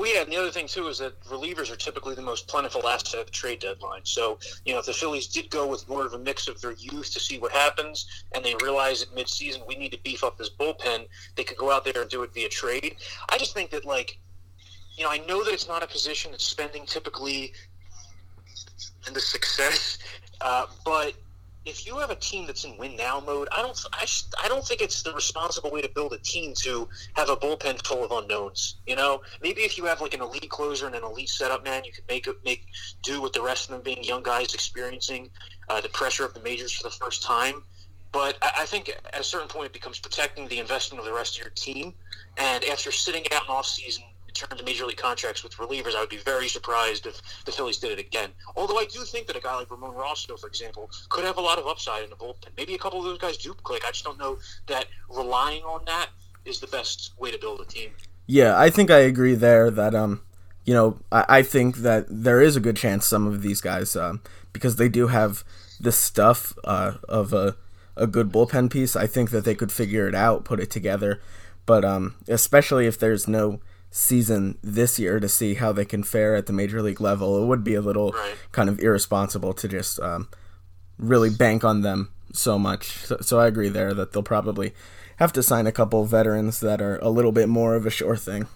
Well, 0.00 0.10
yeah, 0.10 0.22
and 0.22 0.32
the 0.32 0.36
other 0.38 0.50
thing 0.50 0.66
too 0.66 0.88
is 0.88 0.96
that 1.00 1.20
relievers 1.24 1.70
are 1.70 1.76
typically 1.76 2.14
the 2.14 2.22
most 2.22 2.48
plentiful 2.48 2.88
asset 2.88 3.20
at 3.20 3.26
the 3.26 3.32
trade 3.32 3.58
deadline. 3.58 4.00
So, 4.04 4.38
you 4.64 4.72
know, 4.72 4.78
if 4.78 4.86
the 4.86 4.94
Phillies 4.94 5.26
did 5.26 5.50
go 5.50 5.66
with 5.66 5.86
more 5.90 6.06
of 6.06 6.14
a 6.14 6.18
mix 6.18 6.48
of 6.48 6.58
their 6.62 6.72
youth 6.72 7.12
to 7.12 7.20
see 7.20 7.38
what 7.38 7.52
happens, 7.52 8.24
and 8.34 8.42
they 8.42 8.54
realize 8.62 9.02
at 9.02 9.10
midseason 9.10 9.60
we 9.68 9.76
need 9.76 9.92
to 9.92 9.98
beef 10.02 10.24
up 10.24 10.38
this 10.38 10.48
bullpen, 10.48 11.06
they 11.36 11.44
could 11.44 11.58
go 11.58 11.70
out 11.70 11.84
there 11.84 12.00
and 12.00 12.08
do 12.08 12.22
it 12.22 12.32
via 12.32 12.48
trade. 12.48 12.96
I 13.28 13.36
just 13.36 13.52
think 13.52 13.68
that, 13.72 13.84
like, 13.84 14.18
you 14.96 15.04
know, 15.04 15.10
I 15.10 15.18
know 15.28 15.44
that 15.44 15.52
it's 15.52 15.68
not 15.68 15.82
a 15.82 15.86
position 15.86 16.30
that's 16.30 16.44
spending 16.44 16.86
typically 16.86 17.52
in 19.06 19.12
the 19.12 19.20
success, 19.20 19.98
uh, 20.40 20.64
but 20.82 21.12
if 21.66 21.86
you 21.86 21.98
have 21.98 22.10
a 22.10 22.14
team 22.14 22.46
that's 22.46 22.64
in 22.64 22.76
win 22.78 22.96
now 22.96 23.20
mode, 23.20 23.48
I 23.52 23.60
don't, 23.60 23.78
I, 23.92 24.06
I 24.42 24.48
don't 24.48 24.64
think 24.64 24.80
it's 24.80 25.02
the 25.02 25.12
responsible 25.12 25.70
way 25.70 25.82
to 25.82 25.88
build 25.88 26.12
a 26.12 26.18
team 26.18 26.54
to 26.58 26.88
have 27.14 27.28
a 27.28 27.36
bullpen 27.36 27.84
full 27.86 28.02
of 28.02 28.10
unknowns. 28.10 28.76
You 28.86 28.96
know, 28.96 29.20
maybe 29.42 29.62
if 29.62 29.76
you 29.76 29.84
have 29.84 30.00
like 30.00 30.14
an 30.14 30.22
elite 30.22 30.48
closer 30.48 30.86
and 30.86 30.94
an 30.94 31.04
elite 31.04 31.28
setup 31.28 31.64
man, 31.64 31.84
you 31.84 31.92
can 31.92 32.04
make 32.08 32.28
make 32.44 32.66
do 33.02 33.20
with 33.20 33.32
the 33.32 33.42
rest 33.42 33.68
of 33.68 33.74
them 33.74 33.82
being 33.82 34.02
young 34.02 34.22
guys 34.22 34.54
experiencing 34.54 35.28
uh, 35.68 35.80
the 35.80 35.90
pressure 35.90 36.24
of 36.24 36.32
the 36.32 36.40
majors 36.40 36.72
for 36.72 36.84
the 36.84 36.94
first 36.94 37.22
time. 37.22 37.62
But 38.12 38.38
I, 38.40 38.52
I 38.60 38.64
think 38.64 38.88
at 38.88 39.20
a 39.20 39.24
certain 39.24 39.48
point, 39.48 39.66
it 39.66 39.72
becomes 39.72 39.98
protecting 39.98 40.48
the 40.48 40.58
investment 40.58 40.98
of 40.98 41.06
the 41.06 41.12
rest 41.12 41.36
of 41.36 41.42
your 41.42 41.50
team. 41.50 41.92
And 42.38 42.64
after 42.64 42.90
sitting 42.90 43.24
out 43.32 43.44
an 43.44 43.50
off 43.50 43.66
season 43.66 44.04
terms 44.40 44.60
of 44.60 44.66
major 44.66 44.86
league 44.86 44.96
contracts 44.96 45.42
with 45.42 45.54
relievers, 45.54 45.94
I 45.94 46.00
would 46.00 46.08
be 46.08 46.16
very 46.18 46.48
surprised 46.48 47.06
if 47.06 47.20
the 47.44 47.52
Phillies 47.52 47.78
did 47.78 47.92
it 47.92 47.98
again. 47.98 48.30
Although 48.56 48.78
I 48.78 48.86
do 48.86 49.00
think 49.00 49.26
that 49.26 49.36
a 49.36 49.40
guy 49.40 49.54
like 49.56 49.70
Ramon 49.70 49.94
Rosso, 49.94 50.36
for 50.36 50.46
example, 50.46 50.90
could 51.08 51.24
have 51.24 51.36
a 51.36 51.40
lot 51.40 51.58
of 51.58 51.66
upside 51.66 52.04
in 52.04 52.10
the 52.10 52.16
bullpen. 52.16 52.48
Maybe 52.56 52.74
a 52.74 52.78
couple 52.78 52.98
of 52.98 53.04
those 53.04 53.18
guys 53.18 53.36
do 53.36 53.54
click. 53.54 53.84
I 53.86 53.90
just 53.90 54.04
don't 54.04 54.18
know 54.18 54.38
that 54.66 54.86
relying 55.08 55.62
on 55.62 55.84
that 55.86 56.08
is 56.44 56.60
the 56.60 56.66
best 56.66 57.12
way 57.18 57.30
to 57.30 57.38
build 57.38 57.60
a 57.60 57.64
team. 57.64 57.90
Yeah, 58.26 58.58
I 58.58 58.70
think 58.70 58.90
I 58.90 58.98
agree 58.98 59.34
there 59.34 59.70
that 59.70 59.94
um, 59.94 60.22
you 60.64 60.74
know, 60.74 60.98
I, 61.10 61.24
I 61.28 61.42
think 61.42 61.78
that 61.78 62.06
there 62.08 62.40
is 62.40 62.56
a 62.56 62.60
good 62.60 62.76
chance 62.76 63.06
some 63.06 63.26
of 63.26 63.42
these 63.42 63.60
guys 63.60 63.96
um, 63.96 64.20
because 64.52 64.76
they 64.76 64.88
do 64.88 65.08
have 65.08 65.44
the 65.78 65.92
stuff 65.92 66.52
uh, 66.64 66.94
of 67.08 67.32
a 67.32 67.56
a 67.96 68.06
good 68.06 68.30
bullpen 68.30 68.70
piece. 68.70 68.96
I 68.96 69.06
think 69.06 69.30
that 69.30 69.44
they 69.44 69.54
could 69.54 69.72
figure 69.72 70.08
it 70.08 70.14
out, 70.14 70.44
put 70.44 70.60
it 70.60 70.70
together. 70.70 71.20
But 71.66 71.84
um, 71.84 72.16
especially 72.28 72.86
if 72.86 72.98
there's 72.98 73.28
no 73.28 73.60
season 73.90 74.56
this 74.62 74.98
year 74.98 75.18
to 75.18 75.28
see 75.28 75.54
how 75.54 75.72
they 75.72 75.84
can 75.84 76.02
fare 76.02 76.36
at 76.36 76.46
the 76.46 76.52
major 76.52 76.80
league 76.80 77.00
level. 77.00 77.42
It 77.42 77.46
would 77.46 77.64
be 77.64 77.74
a 77.74 77.80
little 77.80 78.12
right. 78.12 78.36
kind 78.52 78.68
of 78.68 78.78
irresponsible 78.78 79.52
to 79.54 79.68
just 79.68 79.98
um, 80.00 80.28
really 80.98 81.30
bank 81.30 81.64
on 81.64 81.82
them 81.82 82.12
so 82.32 82.58
much. 82.58 82.92
So, 83.06 83.18
so, 83.20 83.40
I 83.40 83.46
agree 83.46 83.68
there 83.68 83.92
that 83.92 84.12
they'll 84.12 84.22
probably 84.22 84.72
have 85.16 85.32
to 85.32 85.42
sign 85.42 85.66
a 85.66 85.72
couple 85.72 86.04
veterans 86.04 86.60
that 86.60 86.80
are 86.80 86.98
a 86.98 87.10
little 87.10 87.32
bit 87.32 87.48
more 87.48 87.74
of 87.74 87.84
a 87.84 87.90
sure 87.90 88.16
thing. 88.16 88.46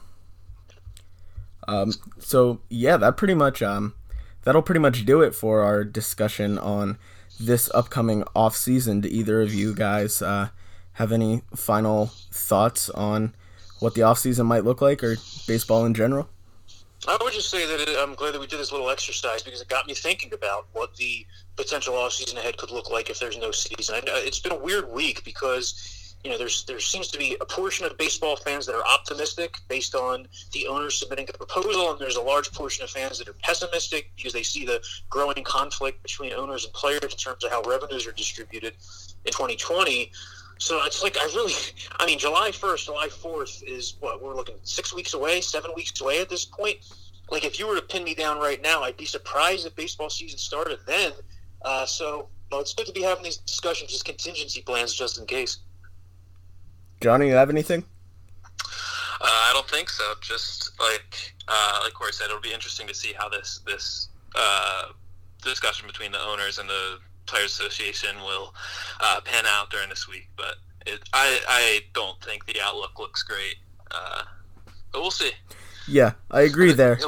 Um, 1.67 1.93
so 2.19 2.61
yeah, 2.69 2.97
that 2.97 3.17
pretty 3.17 3.35
much 3.35 3.63
um, 3.63 3.95
that'll 4.43 4.63
pretty 4.63 4.81
much 4.81 5.05
do 5.05 5.23
it 5.23 5.35
for 5.35 5.63
our 5.63 5.83
discussion 5.83 6.59
on 6.59 6.99
this 7.41 7.71
upcoming 7.75 8.25
off 8.35 8.55
season. 8.55 9.01
Do 9.01 9.09
either 9.09 9.43
of 9.43 9.53
you 9.53 9.75
guys 9.75 10.23
uh, 10.23 10.51
have 10.95 11.11
any 11.11 11.43
final 11.55 12.07
thoughts 12.31 12.91
on 12.91 13.35
what 13.85 13.95
the 13.95 14.03
off 14.03 14.19
season 14.19 14.47
might 14.47 14.65
look 14.65 14.81
like 14.81 15.05
or 15.05 15.17
baseball 15.47 15.85
in 15.85 15.93
general? 15.93 16.27
I 17.07 17.19
would 17.21 17.35
just 17.35 17.51
say 17.51 17.67
that 17.67 17.81
it, 17.81 17.97
I'm 17.99 18.15
glad 18.15 18.33
that 18.33 18.41
we 18.41 18.47
did 18.47 18.59
this 18.59 18.73
little 18.73 18.89
exercise 18.89 19.43
because 19.43 19.61
it 19.61 19.69
got 19.69 19.87
me 19.87 19.93
thinking 19.93 20.33
about 20.33 20.67
what 20.73 20.97
the 20.97 21.27
potential 21.57 21.95
off 21.95 22.15
season 22.15 22.39
ahead 22.39 22.57
could 22.57 22.71
look 22.71 22.91
like 22.91 23.11
if 23.11 23.21
there's 23.21 23.37
no 23.37 23.51
season. 23.51 23.97
It's 24.07 24.39
been 24.39 24.53
a 24.53 24.59
weird 24.59 24.91
week 24.91 25.23
because 25.23 26.15
you 26.25 26.31
know, 26.31 26.39
there's 26.39 26.65
there 26.65 26.81
seems 26.81 27.09
to 27.09 27.19
be 27.19 27.37
a 27.43 27.45
portion 27.45 27.85
of 27.85 27.99
baseball 27.99 28.37
fans 28.37 28.65
that 28.65 28.75
are 28.75 28.87
optimistic 28.87 29.59
based 29.69 29.95
on 29.95 30.27
the 30.53 30.67
owners 30.67 30.99
submitting 30.99 31.29
a 31.29 31.37
proposal, 31.37 31.91
and 31.91 32.01
there's 32.01 32.17
a 32.17 32.23
large 32.23 32.51
portion 32.53 32.83
of 32.83 32.89
fans 32.89 33.19
that 33.19 33.29
are 33.29 33.35
pessimistic 33.43 34.11
because 34.17 34.33
they 34.33 34.43
see 34.43 34.65
the 34.65 34.83
growing 35.11 35.45
conflict 35.45 36.03
between 36.03 36.33
owners 36.33 36.65
and 36.65 36.73
players 36.73 37.03
in 37.03 37.11
terms 37.11 37.45
of 37.45 37.51
how 37.51 37.61
revenues 37.69 38.07
are 38.07 38.13
distributed 38.13 38.73
in 39.27 39.33
2020. 39.33 40.11
So 40.65 40.83
it's 40.87 41.03
like 41.03 41.19
I 41.19 41.25
really, 41.35 41.53
I 41.99 42.07
mean, 42.07 42.19
July 42.19 42.49
1st, 42.49 42.87
July 42.87 43.09
4th 43.09 43.63
is 43.65 43.97
what 44.01 44.23
we're 44.23 44.35
looking 44.35 44.55
six 44.63 44.95
weeks 44.95 45.13
away, 45.13 45.43
seven 45.43 45.71
weeks 45.77 46.01
away 46.01 46.23
at 46.23 46.31
this 46.31 46.47
point. 46.47 46.79
Like 47.31 47.45
if 47.45 47.59
you 47.59 47.69
were 47.69 47.77
to 47.77 47.83
pin 47.83 48.03
me 48.03 48.15
down 48.15 48.39
right 48.39 48.63
now, 48.63 48.83
I'd 48.83 48.97
be 48.97 49.05
surprised 49.05 49.67
if 49.67 49.77
baseball 49.77 50.09
season 50.09 50.39
started 50.39 50.79
then. 50.87 51.13
Uh, 51.61 51.85
so 51.85 52.29
well, 52.51 52.63
it's 52.63 52.73
good 52.73 52.87
to 52.87 52.93
be 52.93 53.03
having 53.03 53.23
these 53.23 53.37
discussions 53.37 53.91
just 53.91 54.07
contingency 54.07 54.63
plans 54.63 54.95
just 54.95 55.19
in 55.19 55.27
case. 55.27 55.59
Johnny, 57.03 57.29
you 57.29 57.35
have 57.35 57.51
anything? 57.51 57.85
Uh, 58.41 58.65
I 59.21 59.51
don't 59.53 59.69
think 59.69 59.91
so. 59.91 60.15
Just 60.23 60.81
like 60.81 61.35
uh, 61.47 61.81
like 61.83 61.93
Corey 61.93 62.15
said, 62.15 62.29
it'll 62.29 62.41
be 62.41 62.55
interesting 62.55 62.87
to 62.87 62.95
see 62.95 63.13
how 63.13 63.29
this 63.29 63.61
this 63.67 64.09
uh, 64.35 64.85
discussion 65.43 65.87
between 65.87 66.11
the 66.11 66.21
owners 66.21 66.59
and 66.59 66.67
the 66.71 67.01
players 67.27 67.53
association 67.53 68.17
will 68.25 68.55
uh, 69.01 69.21
pan 69.25 69.45
out 69.47 69.71
during 69.71 69.89
this 69.89 70.09
week. 70.09 70.29
But 70.37 70.57
it, 70.87 71.01
I 71.13 71.41
I 71.49 71.81
don't 71.93 72.21
think 72.23 72.47
the 72.47 72.61
outlook 72.61 72.99
looks 72.99 73.23
great. 73.23 73.57
Uh, 73.91 74.23
but 74.93 75.01
we'll 75.01 75.11
see. 75.11 75.33
Yeah, 75.87 76.13
I 76.31 76.43
agree 76.43 76.73
there. 76.73 76.99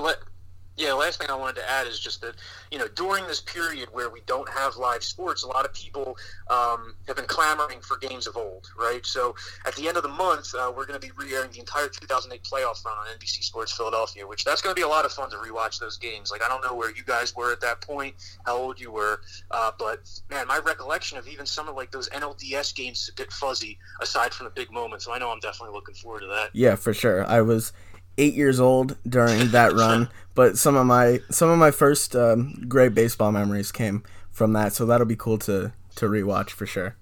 Yeah, 0.77 0.93
last 0.93 1.19
thing 1.19 1.31
I 1.31 1.35
wanted 1.35 1.57
to 1.57 1.71
add 1.71 1.87
is 1.87 1.99
just 1.99 2.21
that 2.21 2.35
you 2.71 2.79
know 2.79 2.87
during 2.89 3.27
this 3.27 3.41
period 3.41 3.89
where 3.93 4.11
we 4.11 4.21
don't 4.27 4.49
have 4.49 4.77
live 4.77 5.03
sports, 5.03 5.43
a 5.43 5.47
lot 5.47 5.65
of 5.65 5.73
people 5.73 6.19
um, 6.49 6.95
have 7.07 7.17
been 7.17 7.27
clamoring 7.27 7.81
for 7.81 7.97
games 7.97 8.27
of 8.27 8.37
old, 8.37 8.69
right? 8.79 9.05
So 9.05 9.35
at 9.67 9.75
the 9.75 9.89
end 9.89 9.97
of 9.97 10.03
the 10.03 10.11
month, 10.11 10.55
uh, 10.55 10.73
we're 10.77 10.87
going 10.87 11.01
to 11.01 11.07
be 11.07 11.13
re-airing 11.17 11.51
the 11.53 11.61
entire 11.61 11.89
2008 11.89 12.43
playoff 12.43 12.85
run 12.85 12.97
on 12.99 13.07
NBC 13.19 13.43
Sports 13.43 13.73
Philadelphia, 13.73 14.27
which 14.27 14.45
that's 14.45 14.61
going 14.61 14.75
to 14.75 14.79
be 14.79 14.85
a 14.85 14.89
lot 14.89 15.05
of 15.05 15.13
fun 15.13 15.31
to 15.31 15.37
rewatch 15.37 15.81
those 15.81 15.97
games. 15.97 16.31
Like 16.31 16.43
I 16.43 16.49
don't 16.49 16.63
know 16.63 16.75
where 16.75 16.95
you 16.95 17.05
guys 17.05 17.35
were 17.35 17.53
at 17.53 17.61
that 17.63 17.81
point, 17.81 18.15
how 18.45 18.57
old 18.57 18.79
you 18.79 18.91
were, 18.91 19.23
uh, 19.51 19.73
but 19.79 20.09
man, 20.31 20.47
my 20.47 20.59
recollection 20.59 21.17
of 21.17 21.27
even 21.27 21.47
some 21.47 21.69
of 21.69 21.77
like 21.77 21.91
those 21.91 22.09
NLDS 22.11 22.75
games 22.75 23.03
is 23.03 23.09
a 23.09 23.15
bit 23.15 23.33
fuzzy 23.33 23.79
aside 24.03 24.35
from 24.35 24.45
the 24.45 24.51
big 24.51 24.71
moments. 24.71 25.07
So 25.07 25.13
I 25.13 25.19
know 25.19 25.31
I'm 25.31 25.41
definitely 25.41 25.75
looking 25.75 25.95
forward 25.95 26.21
to 26.21 26.27
that. 26.27 26.51
Yeah, 26.53 26.75
for 26.75 26.93
sure. 26.93 27.27
I 27.27 27.41
was 27.41 27.73
eight 28.19 28.35
years 28.35 28.61
old 28.61 28.97
during 29.09 29.51
that 29.51 29.73
run, 29.73 30.09
but 30.35 30.59
some 30.59 30.77
of 30.77 30.87
my 30.87 31.21
some 31.31 31.51
of 31.51 31.59
my 31.59 31.71
first 31.71 32.17
um, 32.17 32.65
great 32.69 32.95
baseball 32.95 33.33
memories 33.33 33.73
came 33.73 34.03
from 34.31 34.53
that. 34.55 34.73
So 34.73 34.87
that'll 34.87 35.07
be 35.07 35.17
cool 35.17 35.39
to 35.39 35.73
to 35.97 36.07
rewatch 36.07 36.51
for 36.51 36.67
sure. 36.67 36.97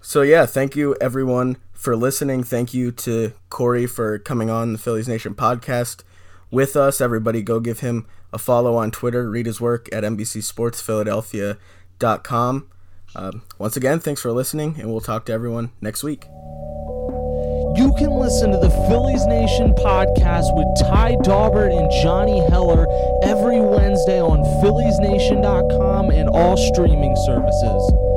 So 0.00 0.22
yeah, 0.22 0.46
thank 0.46 0.76
you 0.76 0.96
everyone 1.00 1.56
for 1.72 1.96
listening. 1.96 2.44
Thank 2.44 2.74
you 2.74 2.92
to 2.92 3.32
Corey 3.50 3.86
for 3.86 4.18
coming 4.18 4.50
on 4.50 4.72
the 4.72 4.78
Phillies 4.78 5.08
Nation 5.08 5.34
podcast 5.34 6.02
with 6.50 6.76
us. 6.76 7.00
Everybody, 7.00 7.42
go 7.42 7.60
give 7.60 7.80
him 7.80 8.06
a 8.32 8.38
follow 8.38 8.76
on 8.76 8.90
Twitter. 8.90 9.28
Read 9.28 9.46
his 9.46 9.60
work 9.60 9.88
at 9.92 10.04
NBCSportsPhiladelphia.com. 10.04 12.70
Um, 13.14 13.42
once 13.58 13.76
again, 13.76 14.00
thanks 14.00 14.20
for 14.20 14.32
listening, 14.32 14.74
and 14.78 14.90
we'll 14.90 15.00
talk 15.00 15.24
to 15.26 15.32
everyone 15.32 15.70
next 15.80 16.02
week. 16.02 16.26
You 17.76 17.92
can 17.92 18.08
listen 18.18 18.52
to 18.52 18.56
the 18.56 18.70
Phillies 18.88 19.26
Nation 19.26 19.74
podcast 19.74 20.56
with 20.56 20.88
Ty 20.88 21.16
Daubert 21.16 21.76
and 21.76 21.90
Johnny 22.02 22.40
Heller 22.48 22.86
every 23.22 23.60
Wednesday 23.60 24.18
on 24.18 24.40
PhilliesNation.com 24.64 26.08
and 26.08 26.30
all 26.30 26.56
streaming 26.56 27.14
services. 27.26 28.15